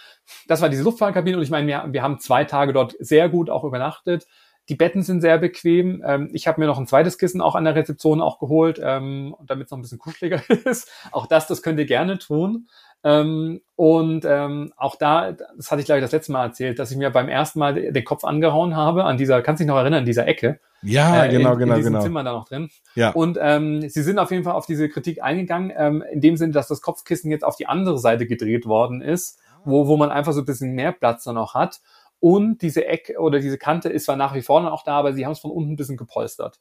[0.49, 3.51] das war diese Luftfahrtkabine und ich meine, wir, wir haben zwei Tage dort sehr gut
[3.51, 4.27] auch übernachtet.
[4.71, 6.03] Die Betten sind sehr bequem.
[6.07, 9.37] Ähm, ich habe mir noch ein zweites Kissen auch an der Rezeption auch geholt, ähm,
[9.47, 10.91] damit es noch ein bisschen kuscheliger ist.
[11.13, 12.69] Auch das, das könnt ihr gerne tun.
[13.05, 16.91] Ähm, und ähm, auch da, das hatte ich glaube ich das letzte Mal erzählt, dass
[16.91, 19.77] ich mir beim ersten Mal den Kopf angehauen habe an dieser, kannst du dich noch
[19.77, 20.59] erinnern, an dieser Ecke.
[20.83, 22.05] Ja, äh, genau, in, genau, in diesem genau.
[22.05, 22.71] Zimmer da noch drin.
[22.95, 23.11] Ja.
[23.11, 26.53] Und ähm, sie sind auf jeden Fall auf diese Kritik eingegangen, ähm, in dem Sinne,
[26.53, 30.33] dass das Kopfkissen jetzt auf die andere Seite gedreht worden ist, wo, wo man einfach
[30.33, 31.81] so ein bisschen mehr Platz dann auch hat.
[32.21, 35.13] Und diese Ecke oder diese Kante ist zwar nach wie vor dann auch da, aber
[35.13, 36.59] sie haben es von unten ein bisschen gepolstert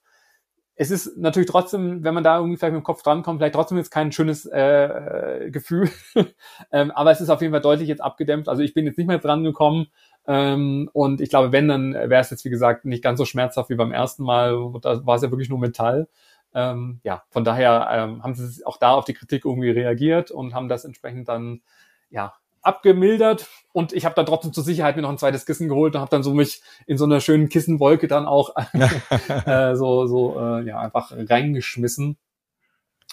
[0.75, 3.77] es ist natürlich trotzdem, wenn man da irgendwie vielleicht mit dem Kopf drankommt, vielleicht trotzdem
[3.77, 5.89] jetzt kein schönes äh, Gefühl.
[6.71, 8.49] ähm, aber es ist auf jeden Fall deutlich jetzt abgedämpft.
[8.49, 9.87] Also ich bin jetzt nicht mehr dran gekommen.
[10.25, 13.69] Ähm, und ich glaube, wenn, dann wäre es jetzt, wie gesagt, nicht ganz so schmerzhaft
[13.69, 14.71] wie beim ersten Mal.
[14.81, 16.07] Da war es ja wirklich nur Metall.
[16.55, 20.55] Ähm, ja, von daher ähm, haben sie auch da auf die Kritik irgendwie reagiert und
[20.55, 21.61] haben das entsprechend dann
[22.09, 22.33] ja
[22.63, 26.01] abgemildert und ich habe dann trotzdem zur Sicherheit mir noch ein zweites Kissen geholt und
[26.01, 28.55] habe dann so mich in so einer schönen Kissenwolke dann auch
[29.45, 32.17] äh, so so äh, ja einfach reingeschmissen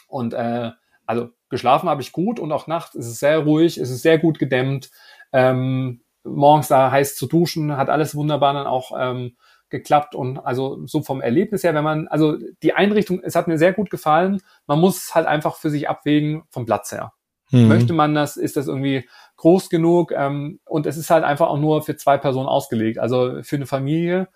[0.09, 0.71] und äh,
[1.07, 4.19] also geschlafen habe ich gut und auch nachts ist es sehr ruhig, ist es sehr
[4.19, 4.91] gut gedämmt.
[5.33, 9.37] Ähm, morgens da heiß zu duschen, hat alles wunderbar dann auch ähm,
[9.71, 13.59] geklappt und also so vom Erlebnis her, wenn man, also die Einrichtung, es hat mir
[13.59, 14.43] sehr gut gefallen.
[14.67, 17.13] Man muss halt einfach für sich abwägen vom Platz her.
[17.51, 17.69] Mhm.
[17.69, 18.37] Möchte man das?
[18.37, 20.13] Ist das irgendwie groß genug?
[20.13, 22.99] Ähm, und es ist halt einfach auch nur für zwei Personen ausgelegt.
[22.99, 24.29] Also für eine Familie,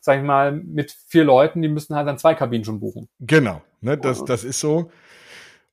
[0.00, 3.08] sag ich mal, mit vier Leuten, die müssen halt dann zwei Kabinen schon buchen.
[3.20, 4.90] Genau, ne, das, das ist so.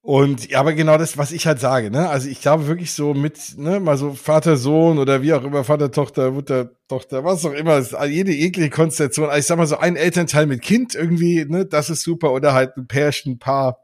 [0.08, 2.08] Und ja, aber genau das, was ich halt sage, ne?
[2.08, 5.66] Also ich glaube wirklich so mit, ne, mal so Vater, Sohn oder wie auch immer,
[5.66, 9.26] Vater, Tochter, Mutter, Tochter, was auch immer, jede eklige Konstellation.
[9.28, 12.32] Also ich sag mal so ein Elternteil mit Kind irgendwie, ne, das ist super.
[12.32, 13.80] Oder halt ein Pärchen, Paar,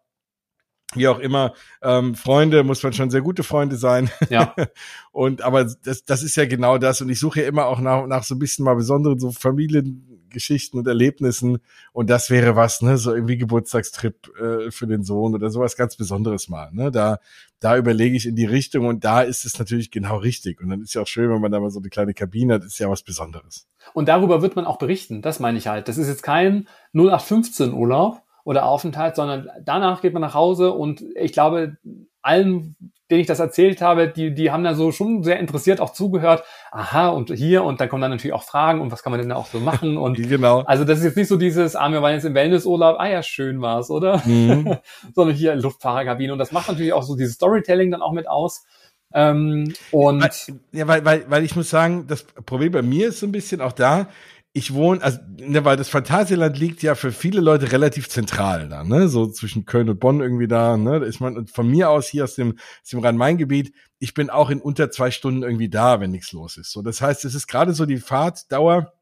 [0.95, 4.09] wie auch immer, ähm, Freunde, muss man schon sehr gute Freunde sein.
[4.29, 4.55] Ja.
[5.11, 7.01] und aber das, das ist ja genau das.
[7.01, 10.79] Und ich suche ja immer auch nach, nach so ein bisschen mal besonderen so Familiengeschichten
[10.79, 11.59] und Erlebnissen.
[11.91, 15.95] Und das wäre was, ne, so irgendwie Geburtstagstrip äh, für den Sohn oder sowas ganz
[15.95, 16.71] Besonderes mal.
[16.71, 16.91] Ne?
[16.91, 17.19] Da,
[17.59, 20.61] da überlege ich in die Richtung und da ist es natürlich genau richtig.
[20.61, 22.63] Und dann ist ja auch schön, wenn man da mal so eine kleine Kabine hat,
[22.63, 23.67] ist ja was Besonderes.
[23.93, 25.87] Und darüber wird man auch berichten, das meine ich halt.
[25.87, 31.03] Das ist jetzt kein 0815 Urlaub, oder Aufenthalt, sondern danach geht man nach Hause und
[31.15, 31.77] ich glaube,
[32.21, 32.75] allen,
[33.11, 36.43] denen ich das erzählt habe, die, die haben da so schon sehr interessiert auch zugehört.
[36.71, 39.29] Aha, und hier, und dann kommen dann natürlich auch Fragen und was kann man denn
[39.29, 39.97] da auch so machen?
[40.03, 40.61] Und genau.
[40.61, 43.21] Also das ist jetzt nicht so dieses, ah, wir waren jetzt im Wellnessurlaub, ah ja,
[43.21, 44.21] schön war's, oder?
[44.25, 44.77] Mhm.
[45.15, 46.33] sondern hier Luftfahrerkabine.
[46.33, 48.65] Und das macht natürlich auch so dieses Storytelling dann auch mit aus.
[49.13, 50.31] Ähm, und weil,
[50.71, 53.61] ja, weil, weil, weil ich muss sagen, das Problem bei mir ist so ein bisschen
[53.61, 54.07] auch da,
[54.55, 58.83] ich wohne, also, ne, weil das Phantasialand liegt ja für viele Leute relativ zentral da,
[58.83, 62.23] ne, so zwischen Köln und Bonn irgendwie da, ne, man, und von mir aus hier
[62.23, 66.11] aus dem, aus dem Rhein-Main-Gebiet, ich bin auch in unter zwei Stunden irgendwie da, wenn
[66.11, 66.71] nichts los ist.
[66.71, 68.93] So, das heißt, es ist gerade so die Fahrtdauer,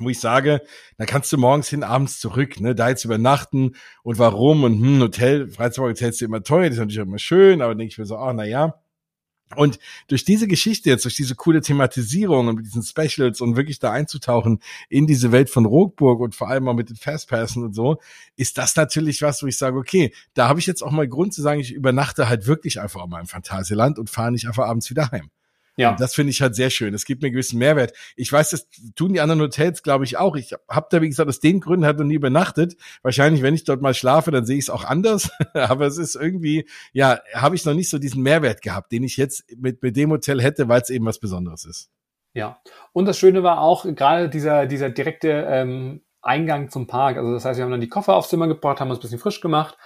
[0.00, 0.62] wo ich sage,
[0.98, 5.00] da kannst du morgens hin, abends zurück, ne, da jetzt übernachten und warum und hm,
[5.00, 8.06] Hotel, Freizeitpark ist immer teuer, das ist natürlich auch immer schön, aber denke ich mir
[8.06, 8.74] so, ah, na ja,
[9.54, 9.78] und
[10.08, 13.92] durch diese Geschichte jetzt, durch diese coole Thematisierung und mit diesen Specials und wirklich da
[13.92, 17.98] einzutauchen in diese Welt von Rockburg und vor allem auch mit den Fastpassen und so,
[18.36, 21.32] ist das natürlich was, wo ich sage, okay, da habe ich jetzt auch mal Grund
[21.32, 24.66] zu sagen, ich übernachte halt wirklich einfach auch mal im Phantasialand und fahre nicht einfach
[24.66, 25.30] abends wieder heim.
[25.76, 25.90] Ja.
[25.90, 26.94] Und das finde ich halt sehr schön.
[26.94, 27.92] Es gibt mir einen gewissen Mehrwert.
[28.16, 30.34] Ich weiß, das tun die anderen Hotels, glaube ich, auch.
[30.36, 32.76] Ich habe da, wie gesagt, aus den Gründen halt noch nie übernachtet.
[33.02, 35.30] Wahrscheinlich, wenn ich dort mal schlafe, dann sehe ich es auch anders.
[35.52, 39.18] Aber es ist irgendwie, ja, habe ich noch nicht so diesen Mehrwert gehabt, den ich
[39.18, 41.90] jetzt mit, mit dem Hotel hätte, weil es eben was Besonderes ist.
[42.32, 42.58] Ja.
[42.92, 47.18] Und das Schöne war auch gerade dieser, dieser direkte ähm, Eingang zum Park.
[47.18, 49.18] Also das heißt, wir haben dann die Koffer aufs Zimmer gebracht, haben uns ein bisschen
[49.18, 49.76] frisch gemacht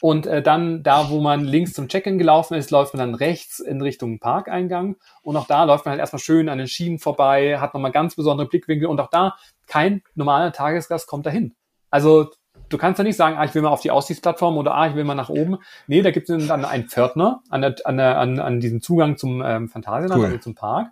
[0.00, 3.60] und äh, dann, da wo man links zum Check-in gelaufen ist, läuft man dann rechts
[3.60, 4.96] in Richtung Parkeingang.
[5.22, 8.16] Und auch da läuft man halt erstmal schön an den Schienen vorbei, hat nochmal ganz
[8.16, 8.88] besondere Blickwinkel.
[8.88, 9.36] Und auch da,
[9.66, 11.54] kein normaler Tagesgast kommt dahin.
[11.90, 12.30] Also
[12.70, 14.94] du kannst ja nicht sagen, ah, ich will mal auf die Aussichtsplattform oder ah, ich
[14.94, 15.58] will mal nach oben.
[15.86, 19.18] Nee, da gibt es dann einen Pförtner an, der, an, der, an, an diesem Zugang
[19.18, 20.26] zum ähm, Phantasialand, cool.
[20.26, 20.88] also zum Park.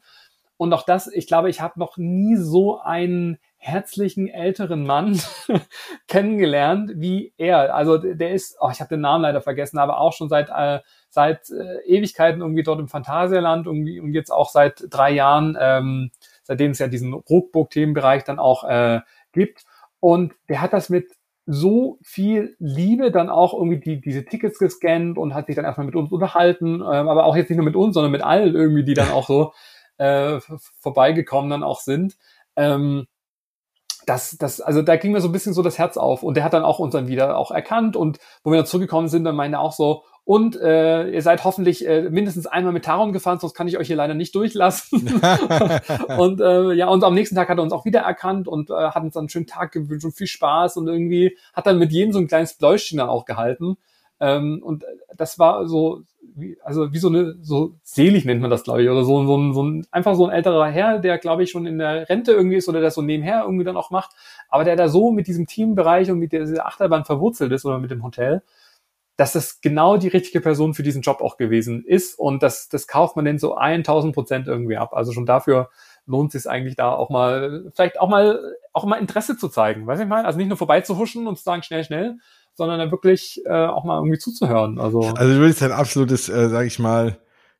[0.58, 5.20] Und auch das, ich glaube, ich habe noch nie so einen herzlichen älteren Mann
[6.08, 7.74] kennengelernt wie er.
[7.74, 10.80] Also der ist, oh, ich habe den Namen leider vergessen, aber auch schon seit äh,
[11.10, 16.10] seit äh, Ewigkeiten irgendwie dort im Phantasialand irgendwie und jetzt auch seit drei Jahren, ähm,
[16.44, 19.00] seitdem es ja diesen Ruckburg-Themenbereich dann auch äh,
[19.32, 19.64] gibt.
[20.00, 21.10] Und der hat das mit
[21.46, 25.86] so viel Liebe dann auch irgendwie die, diese Tickets gescannt und hat sich dann erstmal
[25.86, 28.84] mit uns unterhalten, äh, aber auch jetzt nicht nur mit uns, sondern mit allen irgendwie,
[28.84, 29.52] die dann auch so
[29.96, 30.38] äh,
[30.80, 32.16] vorbeigekommen dann auch sind.
[32.54, 33.06] Ähm,
[34.08, 36.44] das, das, also da ging mir so ein bisschen so das Herz auf und der
[36.44, 39.36] hat dann auch uns dann wieder auch erkannt und wo wir dann zurückgekommen sind, dann
[39.36, 43.38] meinte er auch so, und äh, ihr seid hoffentlich äh, mindestens einmal mit Taron gefahren,
[43.38, 45.20] sonst kann ich euch hier leider nicht durchlassen.
[46.18, 48.74] und äh, ja, und am nächsten Tag hat er uns auch wieder erkannt und äh,
[48.74, 51.92] hat uns dann einen schönen Tag gewünscht und viel Spaß und irgendwie hat dann mit
[51.92, 53.78] jedem so ein kleines Bläuschen dann auch gehalten.
[54.20, 54.84] Ähm, und
[55.16, 56.02] das war so,
[56.34, 59.36] wie, also wie so eine, so selig nennt man das, glaube ich, oder so, so,
[59.36, 62.32] ein, so ein, einfach so ein älterer Herr, der, glaube ich, schon in der Rente
[62.32, 64.10] irgendwie ist oder der so nebenher irgendwie dann auch macht,
[64.48, 67.90] aber der da so mit diesem Teambereich und mit dieser Achterbahn verwurzelt ist oder mit
[67.90, 68.42] dem Hotel,
[69.16, 72.86] dass das genau die richtige Person für diesen Job auch gewesen ist und das, das
[72.86, 74.94] kauft man denn so 1000 Prozent irgendwie ab.
[74.94, 75.70] Also schon dafür
[76.06, 78.40] lohnt es sich eigentlich da auch mal, vielleicht auch mal,
[78.72, 81.64] auch mal Interesse zu zeigen, weiß ich mal, also nicht nur vorbeizuhuschen und zu sagen
[81.64, 82.18] schnell, schnell,
[82.58, 84.80] sondern da wirklich äh, auch mal irgendwie zuzuhören.
[84.80, 87.18] Also, also du würdest ein absolutes, äh, sag ich mal,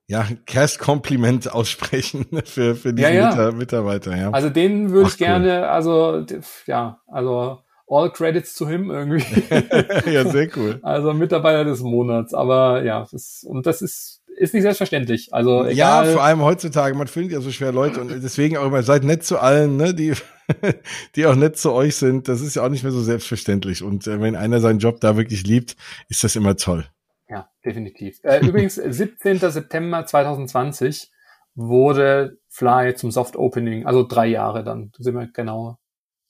[0.08, 3.52] ja, Cast-Kompliment aussprechen für, für diesen ja, ja.
[3.52, 4.30] Mitarbeiter, ja.
[4.30, 5.26] Also den würde ich cool.
[5.26, 6.26] gerne, also
[6.66, 9.24] ja, also all credits zu him irgendwie.
[10.10, 10.80] ja, sehr cool.
[10.82, 15.32] Also Mitarbeiter des Monats, aber ja, das, und das ist ist nicht selbstverständlich.
[15.32, 16.06] Also egal.
[16.06, 19.04] Ja, vor allem heutzutage, man findet ja so schwer Leute und deswegen auch immer seid
[19.04, 20.14] nett zu allen, ne, die
[21.16, 22.28] die auch nett zu euch sind.
[22.28, 23.82] Das ist ja auch nicht mehr so selbstverständlich.
[23.82, 25.76] Und äh, wenn einer seinen Job da wirklich liebt,
[26.08, 26.86] ist das immer toll.
[27.28, 28.18] Ja, definitiv.
[28.22, 29.38] Äh, übrigens, 17.
[29.38, 31.10] September 2020
[31.54, 34.92] wurde Fly zum Soft Opening, also drei Jahre dann.
[34.96, 35.78] Da sind wir genau.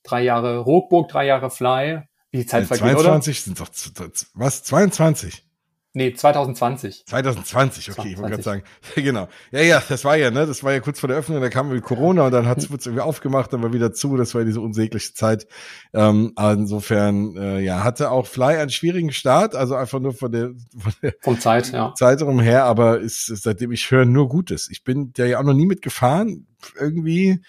[0.02, 2.02] Drei Jahre Rockburg, drei Jahre Fly.
[2.30, 3.56] Wie die Zeit vergeht, 22 oder?
[3.56, 4.62] sind doch, was?
[4.64, 5.47] 22?
[5.94, 7.06] Nee, 2020.
[7.06, 8.12] 2020, okay, 2020.
[8.12, 8.62] ich wollte gerade sagen.
[8.94, 9.28] genau.
[9.50, 11.80] Ja, ja, das war ja, ne, das war ja kurz vor der Öffnung, da kam
[11.80, 14.60] Corona und dann hat es irgendwie aufgemacht, dann war wieder zu, das war ja diese
[14.60, 15.46] unsägliche Zeit.
[15.94, 20.50] Ähm, insofern, äh, ja, hatte auch Fly einen schwierigen Start, also einfach nur von der,
[20.78, 21.94] von der Vom Zeit, ja.
[21.94, 24.68] Zeitraum her, aber ist, seitdem ich höre, nur Gutes.
[24.70, 26.46] Ich bin der ja auch noch nie mitgefahren,
[26.78, 27.40] irgendwie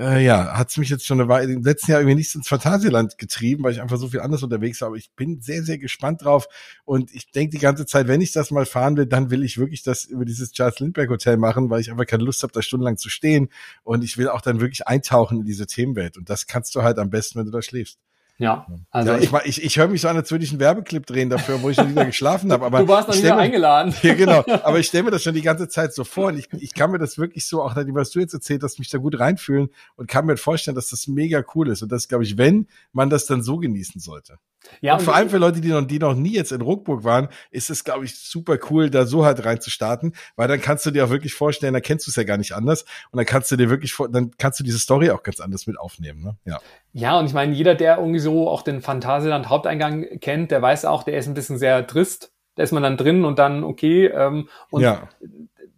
[0.00, 3.18] äh, ja, hat's mich jetzt schon eine Weile, im letzten Jahr irgendwie nicht ins Phantasialand
[3.18, 4.88] getrieben, weil ich einfach so viel anders unterwegs war.
[4.88, 6.46] Aber ich bin sehr, sehr gespannt drauf.
[6.84, 9.58] Und ich denke die ganze Zeit, wenn ich das mal fahren will, dann will ich
[9.58, 12.62] wirklich das über dieses Charles Lindbergh Hotel machen, weil ich einfach keine Lust habe, da
[12.62, 13.50] stundenlang zu stehen.
[13.84, 16.16] Und ich will auch dann wirklich eintauchen in diese Themenwelt.
[16.16, 17.98] Und das kannst du halt am besten, wenn du da schläfst.
[18.40, 20.60] Ja, also ja, ich, ich, ich, ich höre mich so an, als würde ich einen
[20.60, 22.64] Werbeclip drehen dafür, wo ich schon wieder geschlafen habe.
[22.64, 23.94] Aber du warst noch wieder mir, eingeladen.
[24.02, 24.42] Ja, genau.
[24.62, 26.90] Aber ich stelle mir das schon die ganze Zeit so vor und ich, ich kann
[26.90, 29.68] mir das wirklich so, auch nachdem, was du jetzt erzählt hast, mich da gut reinfühlen
[29.96, 31.82] und kann mir vorstellen, dass das mega cool ist.
[31.82, 34.38] Und das glaube ich, wenn man das dann so genießen sollte.
[34.80, 37.28] Ja, und vor allem für Leute, die noch, die noch nie jetzt in Ruckburg waren,
[37.50, 41.04] ist es, glaube ich, super cool, da so halt reinzustarten, weil dann kannst du dir
[41.04, 43.56] auch wirklich vorstellen, da kennst du es ja gar nicht anders und dann kannst du
[43.56, 46.22] dir wirklich, vor, dann kannst du diese Story auch ganz anders mit aufnehmen.
[46.22, 46.36] Ne?
[46.44, 46.60] Ja.
[46.92, 50.84] ja, und ich meine, jeder, der irgendwie so auch den Phantasialand Haupteingang kennt, der weiß
[50.84, 52.32] auch, der ist ein bisschen sehr trist.
[52.56, 54.06] Da ist man dann drin und dann okay.
[54.06, 55.08] Ähm, und ja.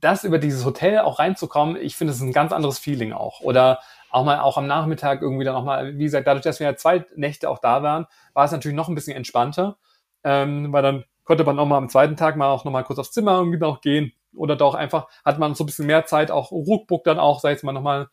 [0.01, 3.41] das über dieses Hotel auch reinzukommen, ich finde, es ist ein ganz anderes Feeling auch.
[3.41, 3.81] Oder
[4.13, 6.77] auch mal auch am Nachmittag irgendwie dann auch mal, wie gesagt, dadurch, dass wir ja
[6.77, 9.79] zwei Nächte auch da waren, war es natürlich noch ein bisschen entspannter,
[10.23, 12.99] ähm, weil dann konnte man auch mal am zweiten Tag mal auch noch mal kurz
[12.99, 16.31] aufs Zimmer irgendwie noch gehen oder doch einfach hat man so ein bisschen mehr Zeit,
[16.31, 18.09] auch Ruckbuck dann auch, sag ich mal, noch mal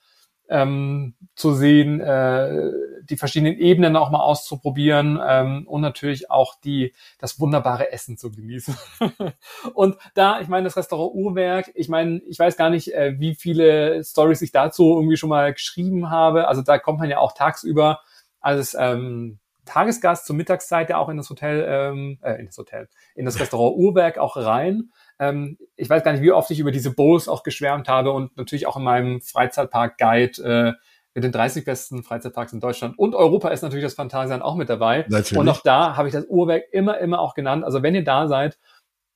[0.49, 2.71] ähm, zu sehen, äh,
[3.03, 8.31] die verschiedenen Ebenen auch mal auszuprobieren ähm, und natürlich auch die das wunderbare Essen zu
[8.31, 8.75] genießen.
[9.73, 13.35] und da, ich meine, das Restaurant Uhrwerk, ich meine, ich weiß gar nicht, äh, wie
[13.35, 16.47] viele Stories ich dazu irgendwie schon mal geschrieben habe.
[16.47, 18.01] Also da kommt man ja auch tagsüber
[18.41, 22.89] als ähm, Tagesgast zur Mittagszeit ja auch in das Hotel, ähm, äh, in das Hotel,
[23.15, 24.91] in das Restaurant Uhrwerk auch rein.
[25.19, 28.35] Ähm, ich weiß gar nicht, wie oft ich über diese Bowls auch geschwärmt habe und
[28.37, 30.73] natürlich auch in meinem Freizeitpark-Guide äh,
[31.13, 34.69] mit den 30 besten Freizeitparks in Deutschland und Europa ist natürlich das Phantasialand auch mit
[34.69, 35.05] dabei.
[35.09, 35.37] Natürlich.
[35.37, 37.63] Und auch da habe ich das Uhrwerk immer, immer auch genannt.
[37.63, 38.57] Also wenn ihr da seid,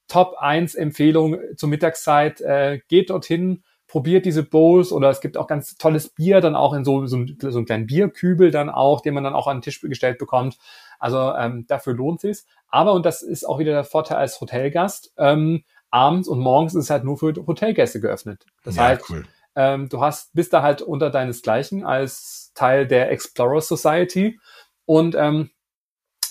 [0.08, 5.48] Top 1 Empfehlung zur Mittagszeit, äh, geht dorthin, probiert diese Bowls oder es gibt auch
[5.48, 9.13] ganz tolles Bier dann auch in so, so, so einen kleinen Bierkübel dann auch, den
[9.13, 10.58] man dann auch an den Tisch gestellt bekommt.
[11.00, 12.46] Also ähm, dafür lohnt sich's.
[12.68, 16.86] Aber, und das ist auch wieder der Vorteil als Hotelgast, ähm, abends und morgens ist
[16.86, 18.45] es halt nur für Hotelgäste geöffnet.
[18.63, 19.25] Das ja, heißt, cool.
[19.56, 24.39] ähm, du hast, bist da halt unter deinesgleichen als Teil der Explorer Society
[24.86, 25.51] und ähm,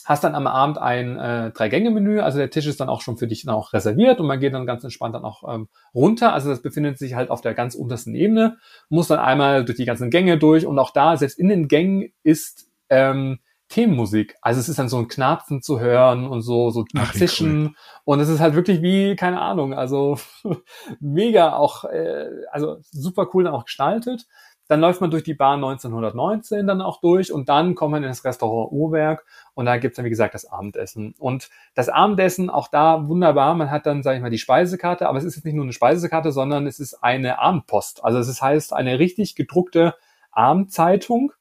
[0.05, 3.29] hast dann am Abend ein äh, Drei-Gänge-Menü, also der Tisch ist dann auch schon für
[3.29, 6.33] dich dann auch reserviert und man geht dann ganz entspannt dann auch ähm, runter.
[6.33, 8.57] Also das befindet sich halt auf der ganz untersten Ebene,
[8.89, 12.13] muss dann einmal durch die ganzen Gänge durch und auch da, selbst in den Gängen
[12.25, 13.39] ist ähm,
[13.73, 14.37] Themenmusik.
[14.43, 17.65] Also es ist dann so ein Knarzen zu hören und so, so Ach, Zischen.
[17.65, 17.75] Cool.
[18.05, 20.19] Und es ist halt wirklich wie, keine Ahnung, also
[21.01, 24.27] mega auch, äh, also super cool dann auch gestaltet.
[24.69, 28.11] Dann läuft man durch die Bar 1919 dann auch durch und dann kommt man in
[28.11, 31.15] das Restaurant Uhrwerk und da gibt's dann, wie gesagt, das Abendessen.
[31.19, 35.19] Und das Abendessen, auch da wunderbar, man hat dann, sage ich mal, die Speisekarte, aber
[35.19, 38.05] es ist jetzt nicht nur eine Speisekarte, sondern es ist eine Abendpost.
[38.05, 39.95] Also es heißt eine richtig gedruckte
[40.31, 41.33] Abendzeitung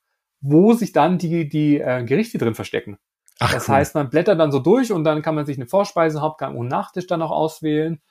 [0.42, 2.98] wo sich dann die, die äh, Gerichte drin verstecken.
[3.40, 3.76] Ach, das cool.
[3.76, 6.68] heißt, man blättert dann so durch und dann kann man sich eine Vorspeise, Hauptgang und
[6.68, 8.02] Nachtisch dann auch auswählen.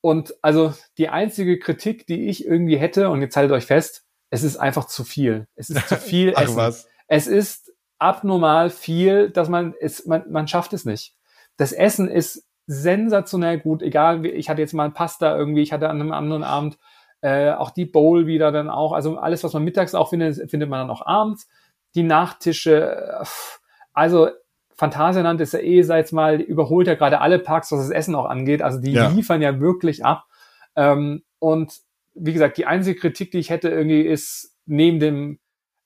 [0.00, 4.42] Und also die einzige Kritik, die ich irgendwie hätte, und jetzt haltet euch fest, es
[4.42, 5.46] ist einfach zu viel.
[5.54, 6.56] Es ist zu viel Ach, Essen.
[6.56, 6.88] Was?
[7.08, 11.14] Es ist abnormal viel, dass man es, man, man schafft es nicht.
[11.56, 15.88] Das Essen ist sensationell gut, egal, wie, ich hatte jetzt mal Pasta irgendwie, ich hatte
[15.88, 16.78] an einem anderen Abend
[17.22, 20.68] äh, auch die Bowl wieder dann auch, also alles, was man mittags auch findet, findet
[20.68, 21.48] man dann auch abends
[21.96, 23.24] die Nachtische,
[23.92, 24.28] also
[24.76, 28.26] Phantasialand ist ja eh, seit mal, überholt ja gerade alle Parks, was das Essen auch
[28.26, 28.60] angeht.
[28.60, 29.08] Also die ja.
[29.08, 30.26] liefern ja wirklich ab.
[30.76, 31.72] Ähm, und
[32.14, 35.38] wie gesagt, die einzige Kritik, die ich hätte irgendwie ist, neben dem,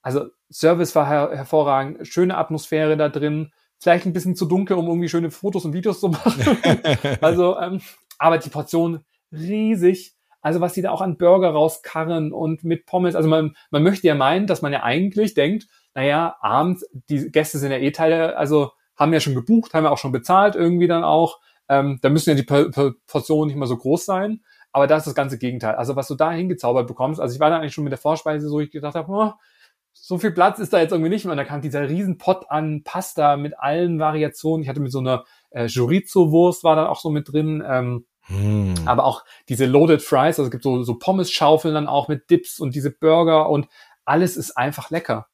[0.03, 4.87] also Service war her hervorragend, schöne Atmosphäre da drin, vielleicht ein bisschen zu dunkel, um
[4.87, 6.59] irgendwie schöne Fotos und Videos zu machen.
[7.20, 7.81] also, ähm,
[8.18, 10.14] aber die Portion riesig.
[10.42, 13.14] Also was die da auch an Burger rauskarren und mit Pommes.
[13.14, 17.59] Also man, man möchte ja meinen, dass man ja eigentlich denkt, naja, abends, die Gäste
[17.59, 20.87] sind ja eh Teile, also haben ja schon gebucht, haben ja auch schon bezahlt irgendwie
[20.87, 21.38] dann auch.
[21.68, 22.42] Ähm, da müssen ja die
[23.07, 24.42] Portionen nicht mal so groß sein.
[24.72, 25.74] Aber das ist das ganze Gegenteil.
[25.74, 28.48] Also was du da hingezaubert bekommst, also ich war da eigentlich schon mit der Vorspeise
[28.48, 29.33] so, ich gedacht habe, oh,
[29.92, 31.33] so viel Platz ist da jetzt irgendwie nicht mehr.
[31.33, 34.62] Und da kam dieser riesen Pot an Pasta mit allen Variationen.
[34.62, 37.64] Ich hatte mit so einer äh, Chorizo-Wurst war da auch so mit drin.
[37.66, 38.74] Ähm, hm.
[38.87, 42.61] Aber auch diese Loaded Fries, also es gibt so, so Pommes-Schaufeln dann auch mit Dips
[42.61, 43.67] und diese Burger und
[44.04, 45.27] alles ist einfach lecker.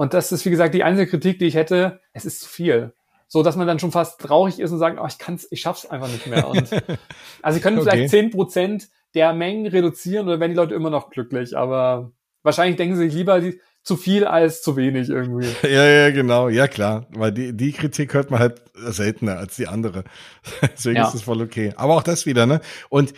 [0.00, 2.00] Und das ist, wie gesagt, die einzige Kritik, die ich hätte.
[2.14, 2.94] Es ist zu viel.
[3.28, 5.84] So, dass man dann schon fast traurig ist und sagt, oh, ich kann's, ich schaff's
[5.84, 6.48] einfach nicht mehr.
[6.48, 6.70] Und,
[7.42, 7.90] also, sie können okay.
[7.90, 11.54] vielleicht zehn Prozent der Mengen reduzieren oder werden die Leute immer noch glücklich.
[11.54, 15.48] Aber wahrscheinlich denken sie sich lieber die, zu viel als zu wenig irgendwie.
[15.68, 16.48] Ja, ja, genau.
[16.48, 17.06] Ja, klar.
[17.10, 20.04] Weil die, die Kritik hört man halt seltener als die andere.
[20.62, 21.08] Deswegen ja.
[21.08, 21.74] ist es voll okay.
[21.76, 22.62] Aber auch das wieder, ne?
[22.88, 23.12] Und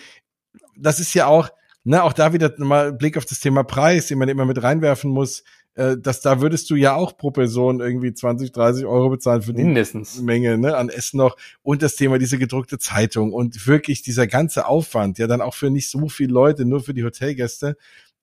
[0.76, 1.48] das ist ja auch,
[1.84, 5.12] ne, auch da wieder mal Blick auf das Thema Preis, den man immer mit reinwerfen
[5.12, 5.44] muss.
[5.74, 9.54] Äh, dass da würdest du ja auch pro Person irgendwie 20, 30 Euro bezahlen für
[9.54, 10.20] die Mindestens.
[10.20, 11.36] Menge ne, an Essen noch.
[11.62, 15.70] Und das Thema diese gedruckte Zeitung und wirklich dieser ganze Aufwand, ja dann auch für
[15.70, 17.76] nicht so viele Leute, nur für die Hotelgäste,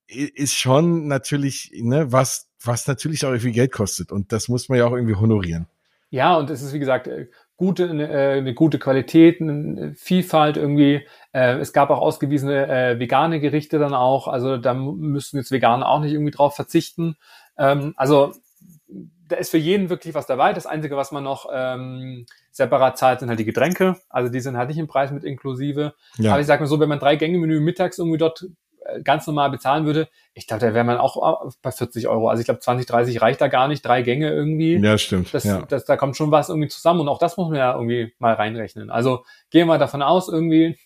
[0.07, 4.11] ist schon natürlich, ne, was, was natürlich auch irgendwie Geld kostet.
[4.11, 5.67] Und das muss man ja auch irgendwie honorieren.
[6.11, 7.27] Ja, und es ist, wie gesagt, äh,
[7.59, 11.05] gute, äh, eine gute Qualität, eine Vielfalt irgendwie.
[11.33, 14.27] Äh, es gab auch ausgewiesene äh, vegane Gerichte dann auch.
[14.27, 17.17] Also da müssen jetzt Veganer auch nicht irgendwie drauf verzichten.
[17.59, 18.33] Ähm, also
[19.27, 20.53] da ist für jeden wirklich was dabei.
[20.53, 23.97] Das Einzige, was man noch ähm, separat zahlt, sind halt die Getränke.
[24.09, 25.93] Also die sind halt nicht im Preis mit inklusive.
[26.17, 26.31] Ja.
[26.31, 28.47] Aber ich sag mal so, wenn man drei Gänge Menü mittags irgendwie dort
[28.85, 32.29] äh, ganz normal bezahlen würde, ich glaube, da wäre man auch bei 40 Euro.
[32.29, 34.77] Also ich glaube, 20, 30 reicht da gar nicht, drei Gänge irgendwie.
[34.77, 35.31] Ja, stimmt.
[35.33, 35.61] Das, ja.
[35.61, 38.33] Das, da kommt schon was irgendwie zusammen und auch das muss man ja irgendwie mal
[38.33, 38.89] reinrechnen.
[38.89, 40.77] Also gehen wir davon aus, irgendwie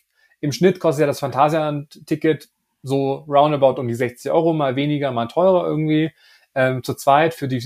[0.41, 2.49] im Schnitt kostet ja das Phantasian-Ticket
[2.81, 6.11] so roundabout um die 60 Euro, mal weniger, mal teurer irgendwie.
[6.55, 7.59] Ähm, zu zweit für die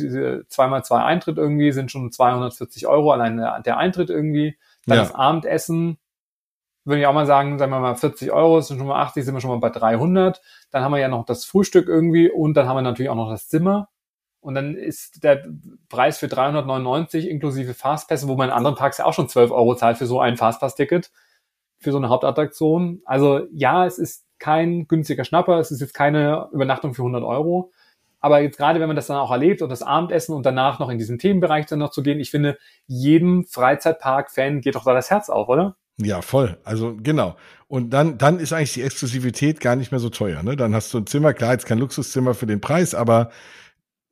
[0.47, 4.57] zweimal zwei Eintritt irgendwie sind schon 240 Euro allein der Eintritt irgendwie.
[4.85, 5.03] Dann ja.
[5.03, 5.97] das Abendessen
[6.87, 9.33] würde ich auch mal sagen, sagen wir mal 40 Euro, sind schon mal 80, sind
[9.33, 10.41] wir schon mal bei 300.
[10.71, 13.29] Dann haben wir ja noch das Frühstück irgendwie und dann haben wir natürlich auch noch
[13.29, 13.89] das Zimmer.
[14.39, 15.45] Und dann ist der
[15.89, 19.75] Preis für 399 inklusive Fastpässe, wo man in anderen Parks ja auch schon 12 Euro
[19.75, 21.11] zahlt für so ein Fastpass-Ticket,
[21.77, 23.01] für so eine Hauptattraktion.
[23.03, 27.71] Also ja, es ist kein günstiger Schnapper, es ist jetzt keine Übernachtung für 100 Euro.
[28.19, 30.89] Aber jetzt gerade, wenn man das dann auch erlebt und das Abendessen und danach noch
[30.89, 32.57] in diesen Themenbereich dann noch zu gehen, ich finde,
[32.87, 35.77] jedem Freizeitpark-Fan geht doch da das Herz auf, oder?
[35.99, 36.57] Ja, voll.
[36.63, 37.35] Also genau.
[37.67, 40.43] Und dann, dann ist eigentlich die Exklusivität gar nicht mehr so teuer.
[40.43, 40.55] Ne?
[40.55, 43.31] Dann hast du ein Zimmer, klar, jetzt kein Luxuszimmer für den Preis, aber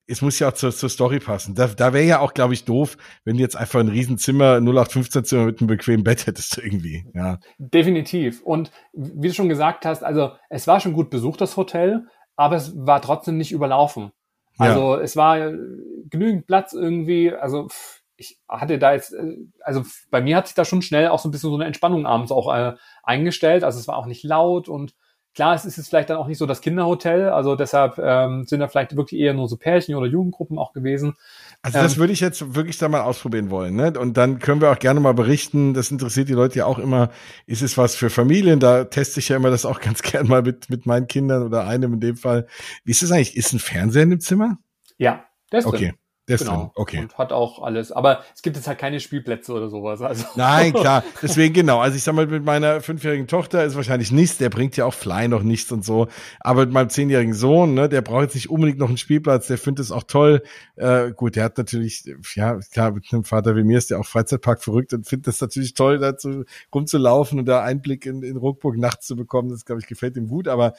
[0.07, 1.55] es muss ja auch zur, zur Story passen.
[1.55, 5.25] Da, da wäre ja auch, glaube ich, doof, wenn du jetzt einfach ein Riesenzimmer, 0815
[5.25, 7.05] Zimmer mit einem bequemen Bett hättest irgendwie.
[7.13, 7.39] Ja.
[7.57, 8.41] Definitiv.
[8.41, 12.55] Und wie du schon gesagt hast, also es war schon gut besucht, das Hotel, aber
[12.55, 14.11] es war trotzdem nicht überlaufen.
[14.57, 15.01] Also ja.
[15.01, 15.51] es war
[16.09, 17.67] genügend Platz irgendwie, also
[18.17, 21.27] ich hatte da jetzt, äh, also bei mir hat sich da schon schnell auch so
[21.27, 23.63] ein bisschen so eine Entspannung abends auch äh, eingestellt.
[23.63, 24.95] Also es war auch nicht laut und
[25.33, 27.29] klar, es ist jetzt vielleicht dann auch nicht so das Kinderhotel.
[27.29, 31.17] Also deshalb ähm, sind da vielleicht wirklich eher nur so Pärchen oder Jugendgruppen auch gewesen.
[31.61, 33.75] Also das ähm, würde ich jetzt wirklich da mal ausprobieren wollen.
[33.75, 33.93] Ne?
[33.99, 37.11] Und dann können wir auch gerne mal berichten, das interessiert die Leute ja auch immer,
[37.45, 38.59] ist es was für Familien?
[38.59, 41.67] Da teste ich ja immer das auch ganz gern mal mit, mit meinen Kindern oder
[41.67, 42.47] einem in dem Fall.
[42.83, 43.35] Wie ist das eigentlich?
[43.35, 44.57] Ist ein Fernseher in dem Zimmer?
[44.97, 45.77] Ja, das okay.
[45.77, 45.93] Drin.
[46.27, 46.71] Der genau.
[46.73, 47.01] Okay.
[47.01, 47.91] Und hat auch alles.
[47.91, 50.01] Aber es gibt jetzt halt keine Spielplätze oder sowas.
[50.01, 50.25] Also.
[50.35, 51.03] Nein, klar.
[51.21, 51.79] Deswegen genau.
[51.79, 54.39] Also ich sag mal, mit meiner fünfjährigen Tochter ist wahrscheinlich nichts.
[54.39, 56.07] Der bringt ja auch Fly noch nichts und so.
[56.39, 59.45] Aber mit meinem zehnjährigen Sohn, ne, der braucht jetzt nicht unbedingt noch einen Spielplatz.
[59.47, 60.41] Der findet es auch toll.
[60.77, 62.03] Äh, gut, der hat natürlich,
[62.33, 65.41] ja, klar, mit einem Vater wie mir ist der auch Freizeitpark verrückt und findet es
[65.41, 69.49] natürlich toll, da zu, rumzulaufen und da Einblick in, in Ruckburg nachts zu bekommen.
[69.49, 70.47] Das, glaube ich, gefällt ihm gut.
[70.47, 70.73] Aber,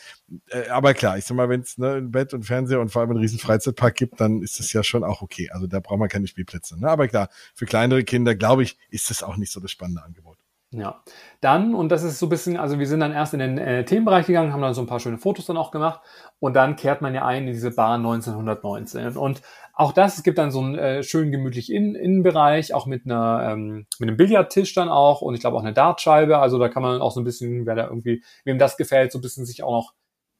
[0.49, 3.03] äh, aber klar, ich sag mal, wenn es ne, ein Bett und Fernseher und vor
[3.03, 5.36] allem einen riesen Freizeitpark gibt, dann ist das ja schon auch okay.
[5.53, 6.78] Also da braucht man keine Spielplätze.
[6.80, 6.89] Ne?
[6.89, 10.39] Aber klar, für kleinere Kinder, glaube ich, ist das auch nicht so das spannende Angebot.
[10.72, 11.03] Ja,
[11.41, 13.84] dann, und das ist so ein bisschen, also wir sind dann erst in den äh,
[13.84, 16.01] Themenbereich gegangen, haben dann so ein paar schöne Fotos dann auch gemacht
[16.41, 19.16] und dann kehrt man ja ein in diese Bar 1919.
[19.16, 23.07] Und auch das, es gibt dann so einen äh, schönen gemütlichen Innen Innenbereich, auch mit
[23.07, 26.39] einer ähm, mit einem Billardtisch dann auch und ich glaube auch eine Dartscheibe.
[26.39, 29.18] Also da kann man auch so ein bisschen, wer da irgendwie, wem das gefällt, so
[29.18, 29.95] ein bisschen sich auch noch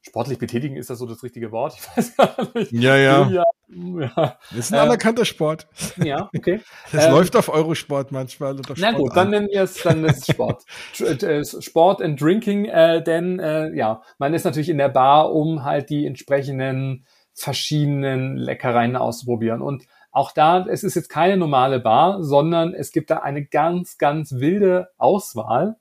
[0.07, 1.75] sportlich betätigen, ist das so das richtige Wort?
[1.77, 2.71] Ich weiß gar nicht.
[2.71, 3.29] Ja, ja.
[3.29, 4.37] ja, ja.
[4.57, 5.67] Ist ein anerkannter Sport.
[5.97, 6.61] Ja, okay.
[6.91, 8.57] Das ähm, läuft auf Eurosport manchmal.
[8.57, 10.63] Oder na gut, dann nennen wir es, dann ist Sport.
[10.99, 15.63] Äh, Sport and Drinking, äh, denn äh, ja, man ist natürlich in der Bar, um
[15.63, 19.61] halt die entsprechenden verschiedenen Leckereien auszuprobieren.
[19.61, 23.97] Und auch da, es ist jetzt keine normale Bar, sondern es gibt da eine ganz,
[23.97, 25.77] ganz wilde Auswahl.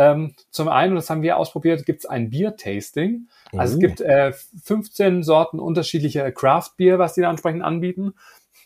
[0.00, 3.28] Ähm, zum einen, und das haben wir ausprobiert, gibt es ein Bier-Tasting.
[3.52, 3.76] Also oh.
[3.76, 4.32] es gibt äh,
[4.64, 8.14] 15 Sorten unterschiedlicher Craft-Bier, was die da entsprechend anbieten.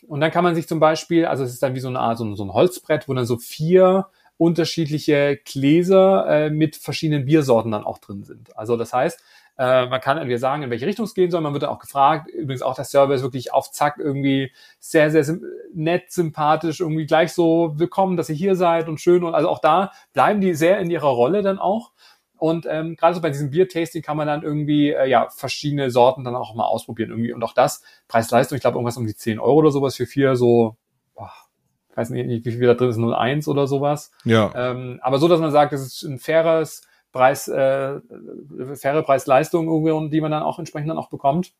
[0.07, 2.17] Und dann kann man sich zum Beispiel, also es ist dann wie so eine Art,
[2.17, 4.07] so ein, so ein Holzbrett, wo dann so vier
[4.37, 8.57] unterschiedliche Gläser äh, mit verschiedenen Biersorten dann auch drin sind.
[8.57, 9.19] Also das heißt,
[9.57, 11.41] äh, man kann entweder sagen, in welche Richtung es gehen soll.
[11.41, 12.29] Man wird dann auch gefragt.
[12.29, 15.43] Übrigens auch der Server ist wirklich auf Zack irgendwie sehr, sehr sim
[15.73, 19.23] nett, sympathisch, irgendwie gleich so willkommen, dass ihr hier seid und schön.
[19.23, 21.91] Und also auch da bleiben die sehr in ihrer Rolle dann auch.
[22.37, 26.25] Und ähm, gerade so bei diesem Bier-Tasting kann man dann irgendwie äh, ja verschiedene Sorten
[26.25, 27.31] dann auch mal ausprobieren irgendwie.
[27.31, 30.35] Und auch das, Preis-Leistung, ich glaube irgendwas um die 10 Euro oder sowas für vier
[30.35, 30.75] so,
[31.15, 31.31] boah,
[31.91, 34.11] ich weiß nicht, wie viel da drin ist, 0,1 oder sowas.
[34.25, 34.51] Ja.
[34.53, 36.81] Ähm, aber so, dass man sagt, es ist ein faires
[37.15, 38.01] Preis, äh,
[38.73, 41.53] faire Preis-Leistung irgendwie, die man dann auch entsprechend dann auch bekommt.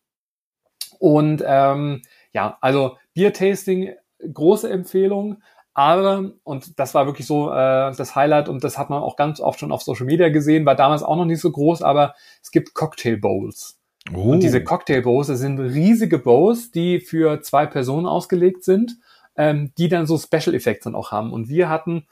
[1.00, 2.02] Und ähm,
[2.34, 3.94] ja, also Bier-Tasting,
[4.34, 5.42] große Empfehlung.
[5.74, 9.40] Aber, und das war wirklich so äh, das Highlight und das hat man auch ganz
[9.40, 12.52] oft schon auf Social Media gesehen, war damals auch noch nicht so groß, aber es
[12.52, 13.80] gibt Cocktail Bowls.
[14.14, 14.32] Oh.
[14.32, 18.98] Und diese Cocktail Bowls, das sind riesige Bowls, die für zwei Personen ausgelegt sind,
[19.38, 21.32] ähm, die dann so Special Effects dann auch haben.
[21.32, 22.08] Und wir hatten,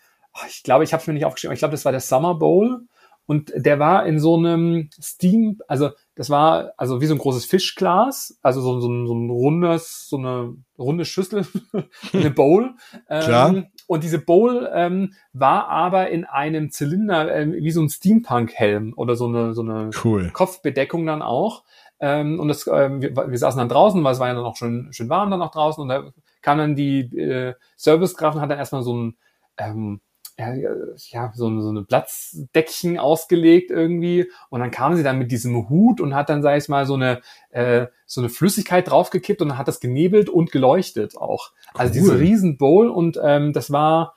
[0.48, 2.86] ich glaube, ich habe es mir nicht aufgeschrieben, ich glaube, das war der Summer Bowl
[3.26, 7.46] und der war in so einem Steam, also das war also wie so ein großes
[7.46, 11.46] Fischglas, also so, so, so ein rundes, so eine runde Schüssel,
[12.14, 12.76] eine Bowl.
[13.08, 13.50] Klar.
[13.50, 18.94] Ähm, und diese Bowl ähm, war aber in einem Zylinder, ähm, wie so ein Steampunk-Helm
[18.96, 20.30] oder so eine, so eine cool.
[20.34, 21.64] Kopfbedeckung dann auch.
[22.00, 24.58] Ähm, und das, ähm, wir, wir saßen dann draußen, weil es war ja dann auch
[24.58, 25.82] schön, schön warm dann auch draußen.
[25.82, 26.12] Und da
[26.42, 29.18] kam dann die äh, Servicekraft und hat dann erstmal so ein
[29.58, 30.02] ähm,
[30.38, 35.70] ja, ja so, so eine Platzdeckchen ausgelegt irgendwie und dann kam sie dann mit diesem
[35.70, 37.22] Hut und hat dann, sag ich mal, so eine
[37.52, 41.52] äh, so eine Flüssigkeit draufgekippt und dann hat das genebelt und geleuchtet auch.
[41.74, 42.00] Also cool.
[42.00, 44.16] diese riesen Bowl und ähm, das war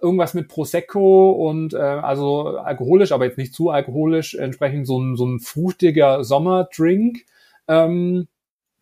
[0.00, 5.16] irgendwas mit Prosecco und äh, also alkoholisch, aber jetzt nicht zu alkoholisch, entsprechend so ein,
[5.16, 7.24] so ein fruchtiger Sommerdrink.
[7.68, 8.28] Ähm,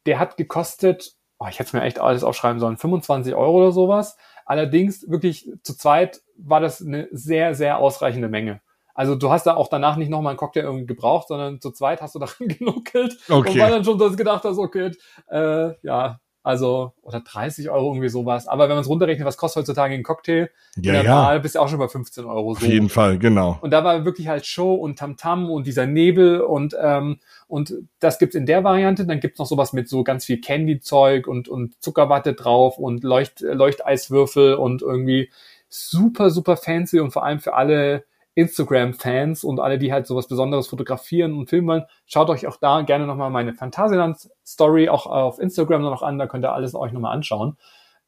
[0.06, 3.72] der hat gekostet, oh, ich hätte es mir echt alles aufschreiben sollen, 25 Euro oder
[3.72, 4.16] sowas.
[4.44, 8.60] Allerdings wirklich zu zweit war das eine sehr, sehr ausreichende Menge.
[8.94, 12.02] Also du hast da auch danach nicht nochmal einen Cocktail irgendwie gebraucht, sondern zu zweit
[12.02, 13.50] hast du daran genuckelt okay.
[13.50, 14.92] und weil dann schon das gedacht hast, okay,
[15.30, 18.48] äh, ja, also, oder 30 Euro irgendwie sowas.
[18.48, 20.50] Aber wenn man es runterrechnet, was kostet heutzutage ein Cocktail?
[20.76, 21.38] Ja, ja.
[21.38, 22.54] bist du auch schon bei 15 Euro.
[22.54, 22.66] So.
[22.66, 23.58] Auf jeden Fall, genau.
[23.60, 27.74] Und da war wirklich halt Show und Tamtam -Tam und dieser Nebel und, ähm, und
[28.00, 29.06] das gibt's in der Variante.
[29.06, 33.40] Dann gibt's noch sowas mit so ganz viel Candy-Zeug und, und Zuckerwatte drauf und Leucht,
[33.40, 35.30] Leuchteiswürfel und irgendwie
[35.68, 38.04] super, super fancy und vor allem für alle
[38.34, 42.82] Instagram-Fans und alle, die halt sowas Besonderes fotografieren und filmen wollen, schaut euch auch da
[42.82, 47.14] gerne nochmal meine Phantasialand-Story auch auf Instagram noch an, da könnt ihr alles euch nochmal
[47.14, 47.56] anschauen.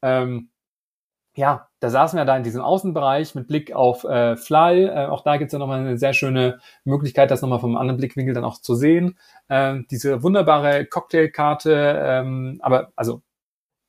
[0.01, 0.49] Ähm,
[1.35, 4.85] ja, da saßen wir da in diesem Außenbereich mit Blick auf äh, Fly.
[4.85, 8.33] Äh, auch da gibt's ja nochmal eine sehr schöne Möglichkeit, das nochmal vom anderen Blickwinkel
[8.33, 9.19] dann auch zu sehen.
[9.49, 13.21] Ähm, diese wunderbare Cocktailkarte, ähm, aber also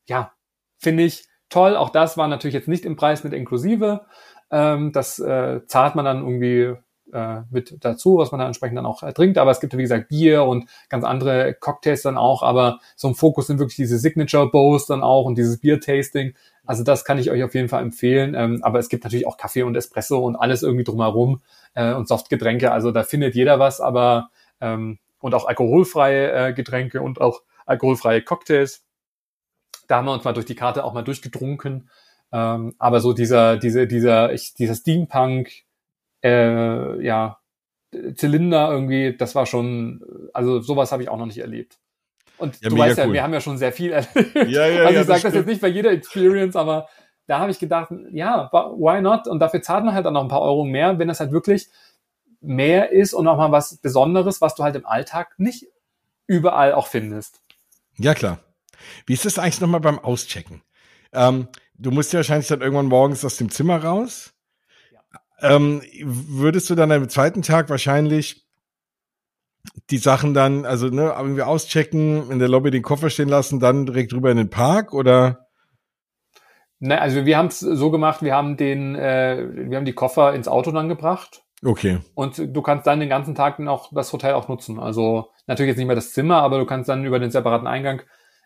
[0.08, 0.32] ja,
[0.78, 1.76] finde ich toll.
[1.76, 4.06] Auch das war natürlich jetzt nicht im Preis mit inklusive.
[4.50, 6.76] Ähm, das äh, zahlt man dann irgendwie
[7.12, 9.38] äh, mit dazu, was man dann entsprechend dann auch äh, trinkt.
[9.38, 12.42] Aber es gibt, wie gesagt, Bier und ganz andere Cocktails dann auch.
[12.42, 16.34] Aber so im Fokus sind wirklich diese Signature Bows dann auch und dieses Bier-Tasting.
[16.64, 18.34] Also das kann ich euch auf jeden Fall empfehlen.
[18.34, 21.42] Ähm, aber es gibt natürlich auch Kaffee und Espresso und alles irgendwie drumherum
[21.74, 22.72] äh, und Softgetränke.
[22.72, 24.30] Also da findet jeder was, aber
[24.60, 28.84] ähm, und auch alkoholfreie äh, Getränke und auch alkoholfreie Cocktails.
[29.88, 31.88] Da haben wir uns mal durch die Karte auch mal durchgetrunken.
[32.32, 35.50] Ähm, aber so dieser, diese, dieser, ich, dieser Steampunk,
[36.22, 37.38] äh, ja,
[38.14, 40.04] Zylinder irgendwie, das war schon,
[40.34, 41.78] also sowas habe ich auch noch nicht erlebt.
[42.38, 44.34] Und ja, du weißt ja, wir haben ja schon sehr viel erlebt.
[44.34, 46.88] Ja, ja, also ja, ich sage das jetzt nicht bei jeder Experience, aber
[47.26, 49.26] da habe ich gedacht, ja, why not?
[49.26, 51.68] Und dafür zahlt man halt dann noch ein paar Euro mehr, wenn das halt wirklich
[52.40, 55.66] mehr ist und auch mal was Besonderes, was du halt im Alltag nicht
[56.26, 57.42] überall auch findest.
[57.98, 58.40] Ja, klar.
[59.06, 60.62] Wie ist das eigentlich nochmal beim Auschecken?
[61.12, 61.48] Ähm,
[61.78, 64.34] du musst ja wahrscheinlich dann irgendwann morgens aus dem Zimmer raus.
[64.92, 65.56] Ja.
[65.56, 68.46] Ähm, würdest du dann am zweiten Tag wahrscheinlich
[69.90, 73.86] die Sachen dann, also ne, irgendwie auschecken, in der Lobby den Koffer stehen lassen, dann
[73.86, 75.46] direkt rüber in den Park oder?
[76.78, 80.34] Ne, also wir haben es so gemacht, wir haben den, äh, wir haben die Koffer
[80.34, 81.42] ins Auto dann gebracht.
[81.64, 81.98] Okay.
[82.14, 84.78] Und du kannst dann den ganzen Tag dann auch das Hotel auch nutzen.
[84.78, 88.02] Also natürlich jetzt nicht mehr das Zimmer, aber du kannst dann über den separaten Eingang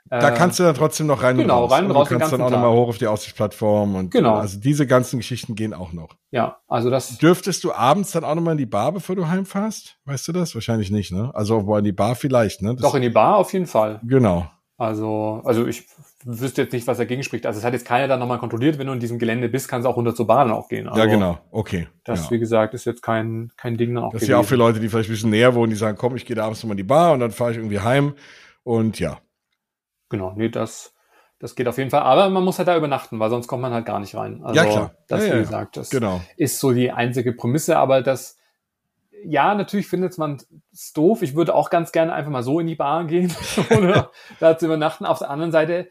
[0.09, 1.73] da äh, kannst du dann trotzdem noch rein genau, und raus.
[1.73, 2.09] rein und raus.
[2.09, 4.37] Du kannst dann auch nochmal hoch auf die Aussichtsplattform und genau.
[4.37, 6.17] also diese ganzen Geschichten gehen auch noch.
[6.31, 7.19] Ja, also das.
[7.19, 9.99] Dürftest du abends dann auch nochmal in die Bar, bevor du heimfährst?
[10.05, 10.55] Weißt du das?
[10.55, 11.31] Wahrscheinlich nicht, ne?
[11.35, 12.75] Also wo in die Bar vielleicht, ne?
[12.75, 14.01] Das Doch in die Bar auf jeden Fall.
[14.05, 14.51] Genau.
[14.81, 15.87] Also, also ich
[16.25, 17.45] wüsste jetzt nicht, was dagegen spricht.
[17.45, 19.85] Also es hat jetzt keiner dann nochmal kontrolliert, wenn du in diesem Gelände bist, kannst
[19.85, 20.89] du auch runter zur Bahn auch gehen.
[20.89, 21.39] Also ja, genau.
[21.51, 21.87] Okay.
[22.03, 22.31] Das, ja.
[22.31, 24.81] wie gesagt, ist jetzt kein, kein Ding dann auch Das ist ja auch für Leute,
[24.81, 26.79] die vielleicht ein bisschen näher wohnen, die sagen, komm, ich gehe da abends nochmal in
[26.79, 28.15] die Bar und dann fahre ich irgendwie heim
[28.63, 29.19] und ja.
[30.11, 30.95] Genau, nee, das,
[31.39, 32.03] das geht auf jeden Fall.
[32.03, 34.43] Aber man muss halt da übernachten, weil sonst kommt man halt gar nicht rein.
[34.45, 34.95] Also, ja, klar.
[35.09, 36.21] Das, ja, wie gesagt, das genau.
[36.37, 38.37] ist so die einzige Prämisse, aber das,
[39.25, 40.43] ja, natürlich findet man
[40.73, 41.23] es doof.
[41.23, 43.35] Ich würde auch ganz gerne einfach mal so in die Bar gehen
[43.71, 45.07] oder da zu übernachten.
[45.07, 45.89] Auf der anderen Seite,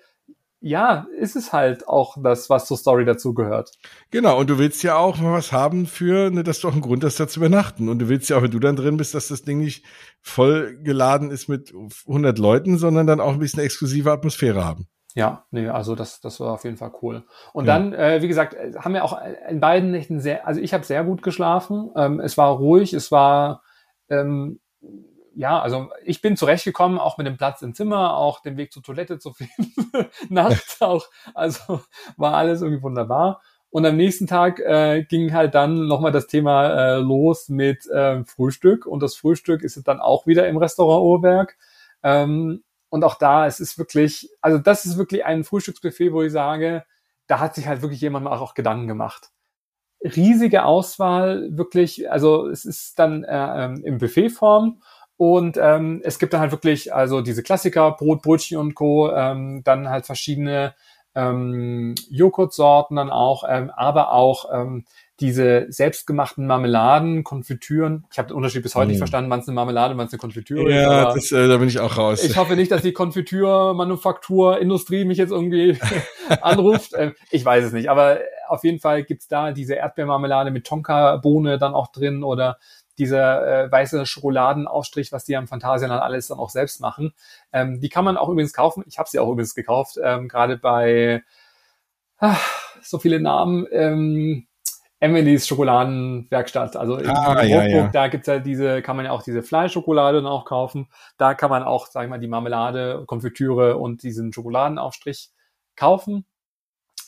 [0.61, 3.71] ja, ist es halt auch das, was zur Story dazu gehört.
[4.11, 6.81] Genau, und du willst ja auch mal was haben für, ne, dass du auch einen
[6.81, 7.87] Grund hast, da zu übernachten.
[7.87, 9.85] Und du willst ja auch, wenn du dann drin bist, dass das Ding nicht
[10.21, 11.73] voll geladen ist mit
[12.07, 14.87] 100 Leuten, sondern dann auch ein bisschen exklusive Atmosphäre haben.
[15.15, 17.23] Ja, nee, also das, das war auf jeden Fall cool.
[17.53, 17.73] Und ja.
[17.77, 21.03] dann, äh, wie gesagt, haben wir auch in beiden Nächten sehr, also ich habe sehr
[21.03, 21.89] gut geschlafen.
[21.95, 23.63] Ähm, es war ruhig, es war
[24.09, 24.59] ähm,
[25.35, 28.83] ja, also ich bin zurechtgekommen, auch mit dem Platz im Zimmer, auch den Weg zur
[28.83, 31.07] Toilette zu finden, nachts auch.
[31.33, 31.81] Also
[32.17, 33.41] war alles irgendwie wunderbar.
[33.71, 38.23] Und am nächsten Tag äh, ging halt dann nochmal das Thema äh, los mit äh,
[38.25, 38.87] Frühstück.
[38.87, 41.57] Und das Frühstück ist dann auch wieder im Restaurant Uhrwerk.
[42.01, 46.31] Ähm, und auch da, es ist wirklich, also das ist wirklich ein Frühstücksbuffet, wo ich
[46.31, 46.83] sage,
[47.27, 49.29] da hat sich halt wirklich jemand auch Gedanken gemacht.
[50.01, 54.81] Riesige Auswahl, wirklich, also es ist dann äh, ähm, im Buffetform
[55.19, 59.63] und ähm, es gibt dann halt wirklich, also diese Klassiker, Brot, Brötchen und Co., ähm,
[59.65, 60.73] dann halt verschiedene
[61.13, 64.85] ähm, Joghurtsorten dann auch, ähm, aber auch ähm,
[65.19, 68.05] diese selbstgemachten Marmeladen, Konfitüren.
[68.13, 68.91] Ich habe den Unterschied bis heute mm.
[68.91, 71.31] nicht verstanden, wann es eine Marmelade, wann es eine Konfitüre ja, ist.
[71.31, 72.23] Ja, äh, da bin ich auch raus.
[72.23, 75.77] Ich hoffe nicht, dass die Konfitürmanufakturindustrie mich jetzt irgendwie
[76.41, 76.93] anruft.
[76.95, 81.57] Ähm, ich weiß es nicht, aber auf jeden Fall gibt's da diese Erdbeermarmelade mit Tonka-Bohne
[81.57, 82.57] dann auch drin oder
[82.99, 87.13] dieser äh, weiße Schokoladenaufstrich, was die am Phantasialand alles dann auch selbst machen.
[87.51, 88.83] Ähm, die kann man auch übrigens kaufen.
[88.87, 91.23] Ich habe sie auch übrigens gekauft, ähm, gerade bei
[92.17, 92.39] ach,
[92.81, 93.65] so viele Namen.
[93.71, 94.45] Ähm,
[95.01, 96.75] Emily's Schokoladenwerkstatt.
[96.75, 97.87] Also in ah, ja, ja.
[97.87, 100.89] da gibt's ja diese, kann man ja auch diese Fleischschokolade dann auch kaufen.
[101.17, 105.29] Da kann man auch, sag ich mal, die Marmelade, Konfitüre und diesen Schokoladenaufstrich
[105.77, 106.25] kaufen.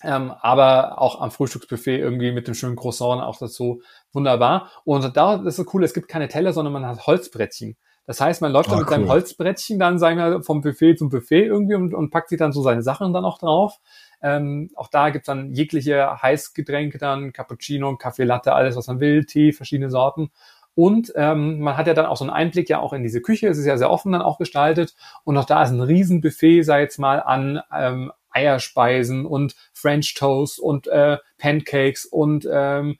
[0.03, 3.81] Ähm, aber auch am Frühstücksbuffet irgendwie mit dem schönen Croissant auch dazu
[4.13, 4.69] wunderbar.
[4.83, 7.77] Und da ist so cool, es gibt keine Teller, sondern man hat Holzbrettchen.
[8.05, 8.95] Das heißt, man läuft oh, dann mit cool.
[8.95, 12.51] seinem Holzbrettchen dann, sagen wir, vom Buffet zum Buffet irgendwie und, und packt sich dann
[12.51, 13.79] so seine Sachen dann auch drauf.
[14.21, 19.25] Ähm, auch da gibt's dann jegliche Heißgetränke dann, Cappuccino, Kaffee Latte, alles, was man will,
[19.25, 20.31] Tee, verschiedene Sorten.
[20.73, 23.47] Und ähm, man hat ja dann auch so einen Einblick ja auch in diese Küche.
[23.47, 24.95] Es ist ja sehr offen dann auch gestaltet.
[25.23, 30.59] Und auch da ist ein Riesenbuffet, sei jetzt mal an ähm, Eierspeisen und French Toast
[30.59, 32.95] und äh, Pancakes und ähm, äh,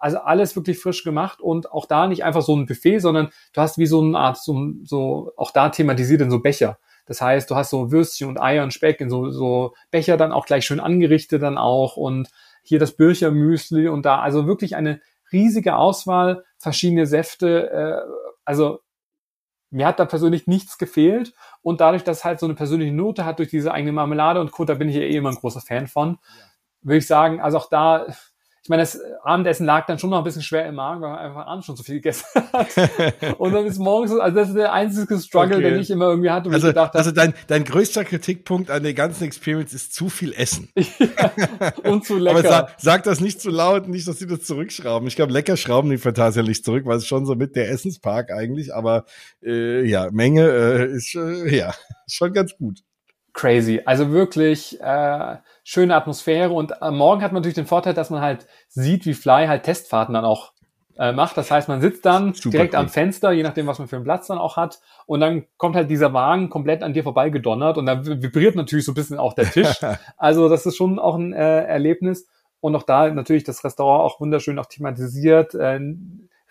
[0.00, 3.60] also alles wirklich frisch gemacht und auch da nicht einfach so ein Buffet, sondern du
[3.60, 6.78] hast wie so eine Art, so, so auch da thematisiert in so Becher.
[7.06, 10.32] Das heißt, du hast so Würstchen und Eier und Speck in so, so Becher dann
[10.32, 12.30] auch gleich schön angerichtet dann auch und
[12.62, 15.00] hier das Birchermüsli und da also wirklich eine
[15.30, 18.10] riesige Auswahl, verschiedene Säfte, äh,
[18.44, 18.80] also
[19.70, 23.38] mir hat da persönlich nichts gefehlt und dadurch, dass halt so eine persönliche Note hat
[23.38, 25.88] durch diese eigene Marmelade und Co., da bin ich ja eh immer ein großer Fan
[25.88, 26.18] von,
[26.80, 28.06] würde ich sagen, also auch da
[28.64, 31.18] ich meine, das Abendessen lag dann schon noch ein bisschen schwer im Magen, weil man
[31.18, 32.68] einfach abends schon so viel gegessen hat.
[33.38, 35.70] und dann ist morgens, also das ist der einzige Struggle, okay.
[35.70, 36.48] den ich immer irgendwie hatte.
[36.48, 40.70] Also, gedacht also dein, dein größter Kritikpunkt an der ganzen Experience ist zu viel Essen.
[41.84, 42.38] und zu lecker.
[42.38, 45.06] Aber sag, sag, das nicht zu laut, nicht, dass sie das zurückschrauben.
[45.08, 48.32] Ich glaube, lecker schrauben die Fantasia nicht zurück, weil es schon so mit der Essenspark
[48.32, 49.04] eigentlich, aber
[49.42, 51.74] äh, ja, Menge äh, ist äh, ja
[52.06, 52.80] schon ganz gut.
[53.34, 53.82] Crazy.
[53.84, 58.20] Also wirklich, äh, schöne Atmosphäre und am Morgen hat man natürlich den Vorteil, dass man
[58.20, 60.52] halt sieht, wie Fly halt Testfahrten dann auch
[60.98, 61.36] äh, macht.
[61.36, 62.80] Das heißt, man sitzt dann Super direkt cool.
[62.80, 64.78] am Fenster, je nachdem, was man für einen Platz dann auch hat.
[65.06, 68.84] Und dann kommt halt dieser Wagen komplett an dir vorbei gedonnert und dann vibriert natürlich
[68.84, 69.74] so ein bisschen auch der Tisch.
[70.16, 72.28] also das ist schon auch ein äh, Erlebnis.
[72.60, 75.54] Und auch da natürlich das Restaurant auch wunderschön auch thematisiert.
[75.54, 75.80] Äh,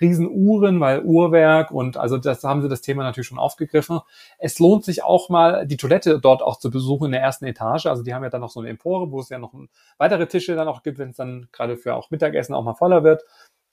[0.02, 4.00] Riesenuhren, weil Uhrwerk und also das haben sie das Thema natürlich schon aufgegriffen.
[4.38, 7.86] Es lohnt sich auch mal, die Toilette dort auch zu besuchen in der ersten Etage.
[7.86, 9.54] Also die haben ja dann noch so eine Empore, wo es ja noch
[9.98, 13.04] weitere Tische dann auch gibt, wenn es dann gerade für auch Mittagessen auch mal voller
[13.04, 13.24] wird.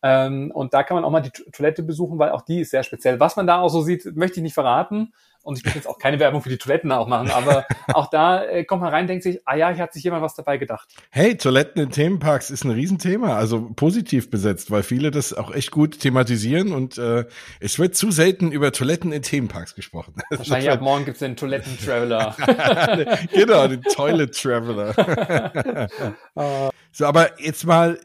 [0.02, 2.82] Ähm, und da kann man auch mal die Toilette besuchen, weil auch die ist sehr
[2.82, 3.20] speziell.
[3.20, 5.12] Was man da auch so sieht, möchte ich nicht verraten.
[5.50, 8.44] Und ich möchte jetzt auch keine Werbung für die Toiletten auch machen, aber auch da
[8.44, 10.88] äh, kommt man rein, denkt sich, ah ja, hier hat sich jemand was dabei gedacht.
[11.10, 15.72] Hey, Toiletten in Themenparks ist ein Riesenthema, also positiv besetzt, weil viele das auch echt
[15.72, 17.24] gut thematisieren und äh,
[17.58, 20.14] es wird zu selten über Toiletten in Themenparks gesprochen.
[20.30, 22.36] Wahrscheinlich ab morgen gibt's den Toiletten-Traveler.
[23.34, 25.88] genau, den Toilet-Traveler.
[26.92, 27.98] so, aber jetzt mal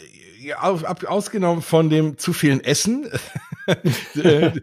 [1.07, 3.07] ausgenommen von dem zu vielen Essen,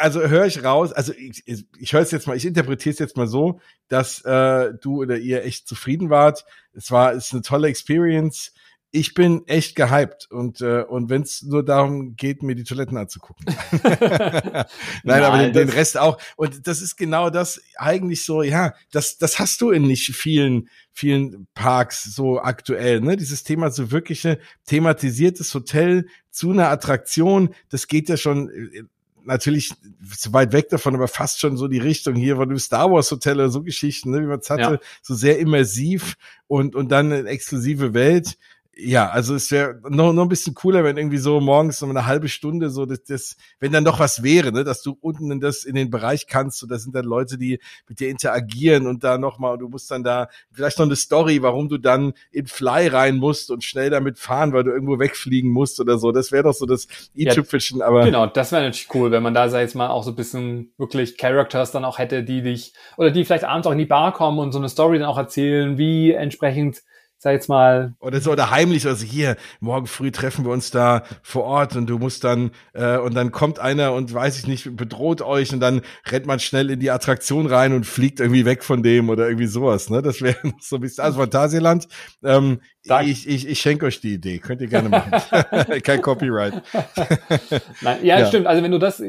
[0.00, 3.16] also höre ich raus, also ich, ich höre es jetzt mal, ich interpretiere es jetzt
[3.16, 6.44] mal so, dass äh, du oder ihr echt zufrieden wart.
[6.72, 8.52] Es war, es ist eine tolle Experience
[8.92, 12.96] ich bin echt gehypt und äh, und wenn es nur darum geht, mir die Toiletten
[12.96, 13.46] anzugucken.
[13.82, 14.64] Nein,
[15.04, 16.18] Nein, aber den, den, Rest auch.
[16.36, 18.42] Und das ist genau das eigentlich so.
[18.42, 23.00] Ja, das das hast du in nicht vielen vielen Parks so aktuell.
[23.00, 27.54] Ne, dieses Thema so wirkliche thematisiertes Hotel zu einer Attraktion.
[27.68, 28.82] Das geht ja schon äh,
[29.24, 29.72] natürlich
[30.16, 33.10] zu weit weg davon, aber fast schon so die Richtung hier von dem Star Wars
[33.12, 34.78] Hotel oder so Geschichten, ne, wie man es hatte, ja.
[35.00, 36.16] so sehr immersiv
[36.48, 38.36] und und dann eine exklusive Welt
[38.76, 42.06] Ja, also es wäre noch, noch ein bisschen cooler, wenn irgendwie so morgens um eine
[42.06, 45.40] halbe Stunde so das, das wenn dann doch was wäre, ne, dass du unten in
[45.40, 47.58] das in den Bereich kannst und da sind dann Leute, die
[47.88, 51.68] mit dir interagieren und da nochmal, du musst dann da vielleicht noch eine Story, warum
[51.68, 55.80] du dann in Fly rein musst und schnell damit fahren, weil du irgendwo wegfliegen musst
[55.80, 56.12] oder so.
[56.12, 58.04] Das wäre doch so das i-Tüpfelchen, ja, aber.
[58.04, 60.72] Genau, das wäre natürlich cool, wenn man da, sag ich mal, auch so ein bisschen
[60.78, 64.12] wirklich Characters dann auch hätte, die dich, oder die vielleicht abends auch in die Bar
[64.12, 66.82] kommen und so eine Story dann auch erzählen, wie entsprechend
[67.22, 67.92] sag jetzt mal.
[68.00, 71.86] Oder so, oder heimlich, also hier, morgen früh treffen wir uns da vor Ort und
[71.86, 75.60] du musst dann, äh, und dann kommt einer und weiß ich nicht, bedroht euch und
[75.60, 79.28] dann rennt man schnell in die Attraktion rein und fliegt irgendwie weg von dem oder
[79.28, 80.00] irgendwie sowas, ne?
[80.00, 81.88] Das wäre so ein bisschen, also Phantasialand,
[82.24, 85.12] ähm, ich, ich, ich schenke euch die Idee, könnt ihr gerne machen.
[85.82, 86.62] Kein Copyright.
[87.82, 88.46] Nein, ja, ja, stimmt.
[88.46, 89.02] Also wenn du das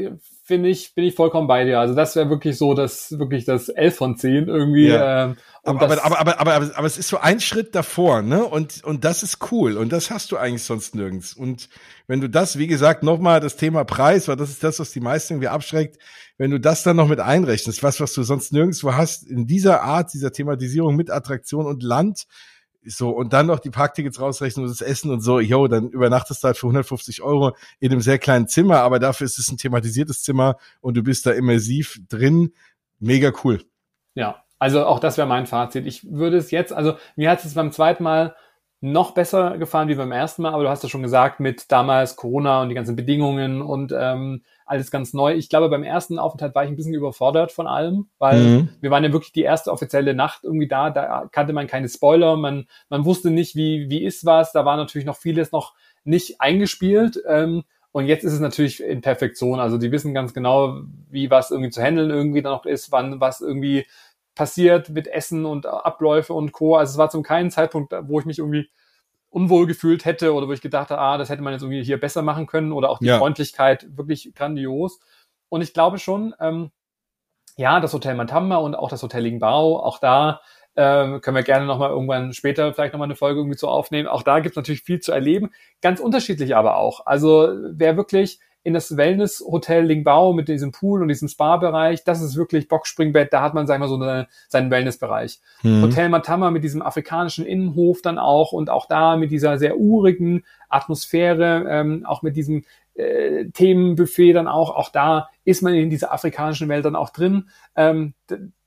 [0.44, 1.80] finde ich, bin ich vollkommen bei dir.
[1.80, 4.88] Also das wäre wirklich so, dass wirklich das 11 von 10 irgendwie.
[4.88, 5.26] Ja.
[5.26, 8.44] Ähm, aber, aber, aber, aber, aber, aber, aber es ist so ein Schritt davor, ne?
[8.44, 9.78] Und, und das ist cool.
[9.78, 11.34] Und das hast du eigentlich sonst nirgends.
[11.34, 11.70] Und
[12.08, 15.00] wenn du das, wie gesagt, nochmal das Thema Preis, weil das ist das, was die
[15.00, 15.98] meisten irgendwie abschreckt,
[16.38, 19.84] wenn du das dann noch mit einrechnest, was, was du sonst nirgendwo hast, in dieser
[19.84, 22.26] Art, dieser Thematisierung mit Attraktion und Land,
[22.84, 26.44] so, und dann noch die Parktickets rausrechnen und das Essen und so, yo, dann übernachtest
[26.44, 29.58] du halt für 150 Euro in einem sehr kleinen Zimmer, aber dafür ist es ein
[29.58, 32.54] thematisiertes Zimmer und du bist da immersiv drin.
[33.00, 33.64] Mega cool.
[34.16, 35.86] Ja, also auch das wäre mein Fazit.
[35.86, 38.36] Ich würde es jetzt, also mir hat es beim zweiten Mal
[38.84, 42.16] noch besser gefallen wie beim ersten Mal, aber du hast ja schon gesagt, mit damals
[42.16, 45.36] Corona und die ganzen Bedingungen und ähm, alles ganz neu.
[45.36, 48.70] Ich glaube, beim ersten Aufenthalt war ich ein bisschen überfordert von allem, weil mhm.
[48.82, 52.38] wir waren ja wirklich die erste offizielle Nacht irgendwie da, da kannte man keine Spoiler,
[52.38, 56.42] man, man wusste nicht, wie, wie ist was, da war natürlich noch vieles noch nicht
[56.42, 57.22] eingespielt.
[57.28, 59.60] Ähm, und jetzt ist es natürlich in Perfektion.
[59.60, 63.20] Also die wissen ganz genau, wie was irgendwie zu handeln irgendwie da noch ist, wann
[63.20, 63.86] was irgendwie
[64.36, 66.76] passiert mit Essen und Abläufe und Co.
[66.76, 68.70] Also es war zum keinen Zeitpunkt, wo ich mich irgendwie
[69.30, 72.00] unwohl gefühlt hätte oder wo ich gedacht habe, ah, das hätte man jetzt irgendwie hier
[72.00, 73.18] besser machen können oder auch die ja.
[73.18, 75.00] Freundlichkeit wirklich grandios.
[75.50, 76.72] Und ich glaube schon, ähm,
[77.58, 80.42] ja, das Hotel Mantamba und auch das Hotel Lingbao, auch da
[80.76, 84.08] ähm, können wir gerne nochmal irgendwann später vielleicht nochmal eine Folge irgendwie zu aufnehmen.
[84.08, 85.52] Auch da gibt es natürlich viel zu erleben,
[85.82, 87.06] ganz unterschiedlich aber auch.
[87.06, 92.04] Also wer wirklich in das Wellness-Hotel Lingbao mit diesem Pool und diesem Spa-Bereich.
[92.04, 93.34] Das ist wirklich Boxspringbett.
[93.34, 95.40] Da hat man, sagen wir so, eine, seinen Wellness-Bereich.
[95.64, 95.82] Mhm.
[95.82, 100.44] Hotel Matama mit diesem afrikanischen Innenhof dann auch und auch da mit dieser sehr urigen
[100.70, 104.76] Atmosphäre, ähm, auch mit diesem äh, Themenbuffet dann auch.
[104.76, 107.50] Auch da ist man in dieser afrikanischen Welt dann auch drin.
[107.76, 108.14] Ähm,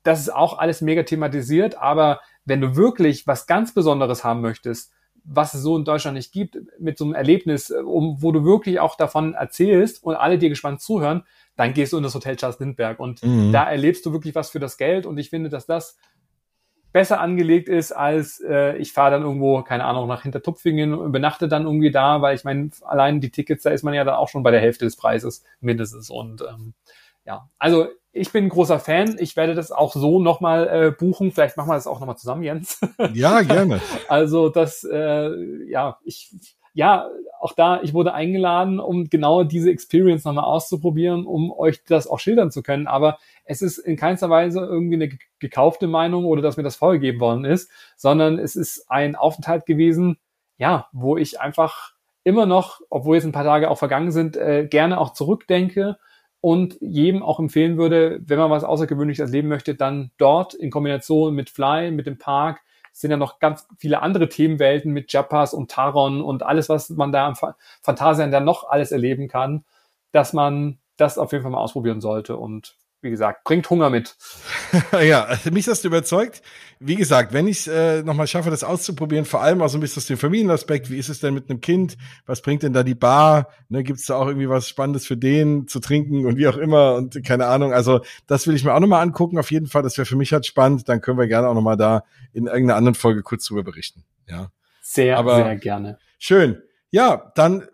[0.02, 1.78] das ist auch alles mega thematisiert.
[1.78, 4.92] Aber wenn du wirklich was ganz Besonderes haben möchtest,
[5.24, 8.44] was es so in Deutschland nicht gibt, mit so einem Erlebnis, äh, um, wo du
[8.44, 11.24] wirklich auch davon erzählst und alle dir gespannt zuhören,
[11.56, 13.02] dann gehst du in das Hotel Charles Lindbergh.
[13.02, 13.52] Und mhm.
[13.52, 15.06] da erlebst du wirklich was für das Geld.
[15.06, 15.96] Und ich finde, dass das
[16.92, 21.48] besser angelegt ist, als äh, ich fahre dann irgendwo, keine Ahnung, nach Hintertupfingen und übernachte
[21.48, 24.28] dann irgendwie da, weil ich meine, allein die Tickets, da ist man ja dann auch
[24.28, 26.08] schon bei der Hälfte des Preises mindestens.
[26.10, 26.74] Und ähm,
[27.24, 29.16] ja, also ich bin ein großer Fan.
[29.18, 31.32] Ich werde das auch so nochmal äh, buchen.
[31.32, 32.80] Vielleicht machen wir das auch nochmal zusammen, Jens.
[33.12, 33.80] Ja, gerne.
[34.08, 35.30] also das, äh,
[35.68, 36.32] ja, ich,
[36.74, 37.08] ja,
[37.40, 42.20] auch da, ich wurde eingeladen, um genau diese Experience nochmal auszuprobieren, um euch das auch
[42.20, 42.86] schildern zu können.
[42.86, 45.10] Aber es ist in keinster Weise irgendwie eine
[45.40, 50.18] gekaufte Meinung oder dass mir das vorgegeben worden ist, sondern es ist ein Aufenthalt gewesen,
[50.56, 54.66] ja, wo ich einfach immer noch, obwohl jetzt ein paar Tage auch vergangen sind, äh,
[54.66, 55.96] gerne auch zurückdenke
[56.44, 61.34] und jedem auch empfehlen würde, wenn man was Außergewöhnliches erleben möchte, dann dort in Kombination
[61.34, 62.60] mit Fly, mit dem Park,
[62.92, 67.12] sind ja noch ganz viele andere Themenwelten mit Japas und Taron und alles, was man
[67.12, 69.64] da am Phantasian dann noch alles erleben kann,
[70.12, 74.16] dass man das auf jeden Fall mal ausprobieren sollte und wie gesagt, bringt Hunger mit.
[74.92, 76.42] ja, mich hast du überzeugt.
[76.80, 79.80] Wie gesagt, wenn ich es äh, nochmal schaffe, das auszuprobieren, vor allem auch so ein
[79.80, 81.96] bisschen aus dem Familienaspekt, wie ist es denn mit einem Kind?
[82.26, 83.48] Was bringt denn da die Bar?
[83.68, 86.56] Ne, Gibt es da auch irgendwie was Spannendes für den zu trinken und wie auch
[86.56, 87.72] immer und keine Ahnung.
[87.72, 89.82] Also das will ich mir auch nochmal angucken, auf jeden Fall.
[89.82, 90.88] Das wäre für mich halt spannend.
[90.88, 94.04] Dann können wir gerne auch nochmal da in irgendeiner anderen Folge kurz drüber berichten.
[94.26, 94.48] Ja.
[94.80, 95.98] Sehr, Aber sehr gerne.
[96.18, 96.62] Schön.
[96.90, 97.68] Ja, dann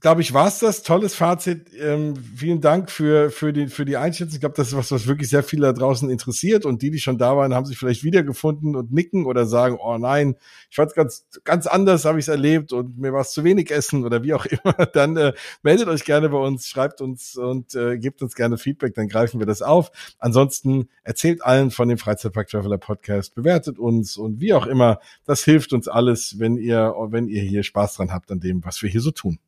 [0.00, 0.82] glaube ich, war's das.
[0.82, 1.70] Tolles Fazit.
[1.78, 4.34] Ähm, vielen Dank für, für, die, für die Einschätzung.
[4.34, 6.64] Ich glaube, das ist was, was wirklich sehr viele da draußen interessiert.
[6.64, 9.98] Und die, die schon da waren, haben sich vielleicht wiedergefunden und nicken oder sagen, oh
[9.98, 10.36] nein,
[10.70, 13.70] ich fand's ganz, ganz anders, habe ich es erlebt und mir war es zu wenig
[13.70, 14.86] Essen oder wie auch immer.
[14.86, 15.32] Dann äh,
[15.62, 19.40] meldet euch gerne bei uns, schreibt uns und äh, gebt uns gerne Feedback, dann greifen
[19.40, 19.90] wir das auf.
[20.18, 25.00] Ansonsten erzählt allen von dem Freizeitpark Traveler Podcast, bewertet uns und wie auch immer.
[25.24, 28.82] Das hilft uns alles, wenn ihr, wenn ihr hier Spaß dran habt an dem, was
[28.82, 29.38] wir hier so tun.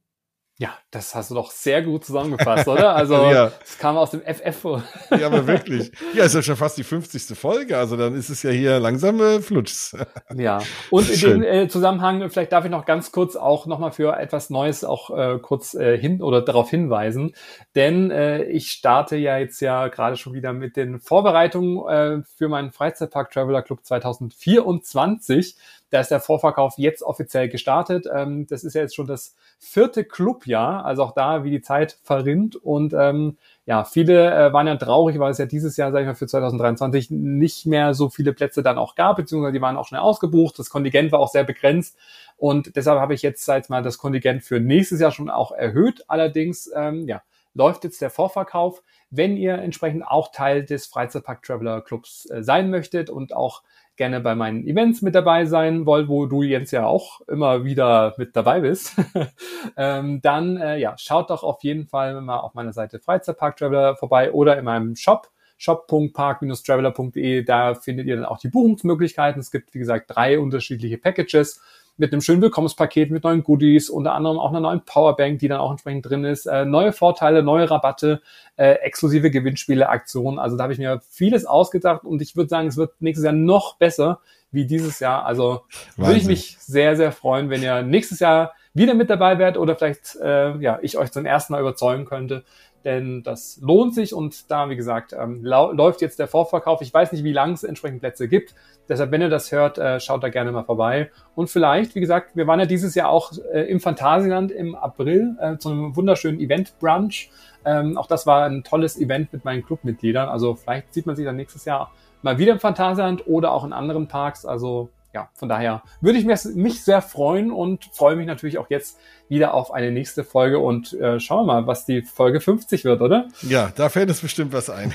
[0.61, 2.95] Ja, das hast du doch sehr gut zusammengefasst, oder?
[3.01, 3.51] Also, ja.
[3.61, 4.63] das kam aus dem FF.
[5.19, 5.91] ja, aber wirklich.
[6.13, 7.39] Ja, ist ja schon fast die 50.
[7.39, 9.95] Folge, also dann ist es ja hier langsam äh, flutsch.
[10.37, 11.41] ja, und in Schön.
[11.41, 15.17] dem äh, Zusammenhang, vielleicht darf ich noch ganz kurz auch nochmal für etwas Neues auch
[15.17, 17.35] äh, kurz äh, hin oder darauf hinweisen,
[17.75, 22.49] denn äh, ich starte ja jetzt ja gerade schon wieder mit den Vorbereitungen äh, für
[22.51, 25.57] meinen Freizeitpark Traveler Club 2024.
[25.91, 28.07] Da ist der Vorverkauf jetzt offiziell gestartet.
[28.13, 31.99] Ähm, das ist ja jetzt schon das vierte Clubjahr, also auch da, wie die Zeit
[32.03, 32.57] verrinnt.
[32.57, 33.37] Und ähm,
[33.67, 36.27] ja, viele äh, waren ja traurig, weil es ja dieses Jahr, sag ich mal, für
[36.27, 40.59] 2023 nicht mehr so viele Plätze dann auch gab, beziehungsweise die waren auch schnell ausgebucht.
[40.59, 41.97] Das Kontingent war auch sehr begrenzt.
[42.37, 46.05] Und deshalb habe ich jetzt seit mal das Kontingent für nächstes Jahr schon auch erhöht.
[46.09, 47.23] Allerdings, ähm, ja,
[47.55, 48.83] läuft jetzt der Vorverkauf.
[49.11, 53.63] Wenn ihr entsprechend auch Teil des Freizeitpark Traveler Clubs äh, sein möchtet und auch
[53.97, 58.15] gerne bei meinen Events mit dabei sein wollt, wo du Jens ja auch immer wieder
[58.17, 58.95] mit dabei bist,
[59.77, 63.97] ähm, dann äh, ja, schaut doch auf jeden Fall mal auf meiner Seite Freizeitpark Traveler
[63.97, 65.29] vorbei oder in meinem Shop
[65.61, 67.45] shop.park-traveler.de.
[67.45, 69.41] Da findet ihr dann auch die Buchungsmöglichkeiten.
[69.41, 71.61] Es gibt, wie gesagt, drei unterschiedliche Packages
[72.01, 75.61] mit einem schönen Willkommenspaket, mit neuen Goodies, unter anderem auch einer neuen Powerbank, die dann
[75.61, 78.23] auch entsprechend drin ist, äh, neue Vorteile, neue Rabatte,
[78.57, 80.39] äh, exklusive Gewinnspiele, Aktionen.
[80.39, 83.35] Also da habe ich mir vieles ausgedacht und ich würde sagen, es wird nächstes Jahr
[83.35, 84.21] noch besser
[84.51, 85.27] wie dieses Jahr.
[85.27, 85.61] Also
[85.97, 89.77] würde ich mich sehr, sehr freuen, wenn ihr nächstes Jahr wieder mit dabei wärt oder
[89.77, 92.45] vielleicht äh, ja ich euch zum ersten Mal überzeugen könnte,
[92.85, 96.81] denn das lohnt sich und da, wie gesagt, ähm, läuft jetzt der Vorverkauf.
[96.81, 98.55] Ich weiß nicht, wie lange es entsprechend Plätze gibt.
[98.89, 101.11] Deshalb, wenn ihr das hört, äh, schaut da gerne mal vorbei.
[101.35, 105.37] Und vielleicht, wie gesagt, wir waren ja dieses Jahr auch äh, im Phantasialand im April
[105.41, 107.31] äh, zu einem wunderschönen Event-Brunch.
[107.65, 110.29] Ähm, auch das war ein tolles Event mit meinen Clubmitgliedern.
[110.29, 113.73] Also vielleicht sieht man sich dann nächstes Jahr mal wieder im Phantasialand oder auch in
[113.73, 114.47] anderen Parks.
[114.47, 118.99] Also ja, von daher würde ich mich sehr freuen und freue mich natürlich auch jetzt
[119.29, 123.01] wieder auf eine nächste Folge und äh, schauen wir mal, was die Folge 50 wird,
[123.01, 123.29] oder?
[123.43, 124.93] Ja, da fällt uns bestimmt was ein.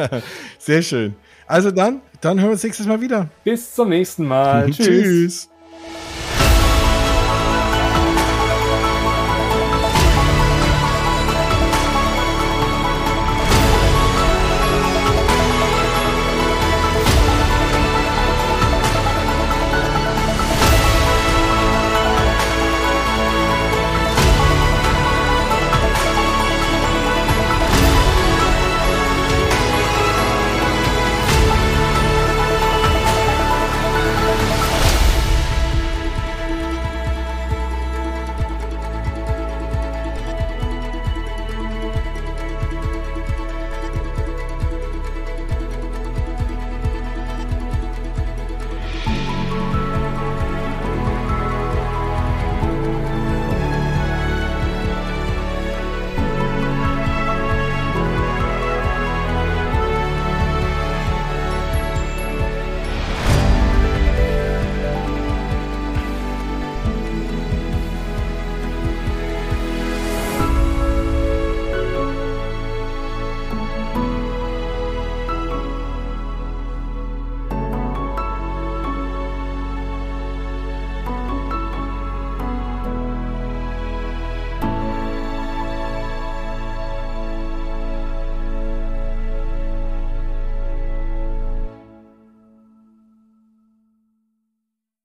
[0.58, 1.16] sehr schön.
[1.46, 3.28] Also dann, dann hören wir uns nächstes Mal wieder.
[3.44, 4.66] Bis zum nächsten Mal.
[4.70, 4.86] Tschüss.
[4.86, 5.50] Tschüss.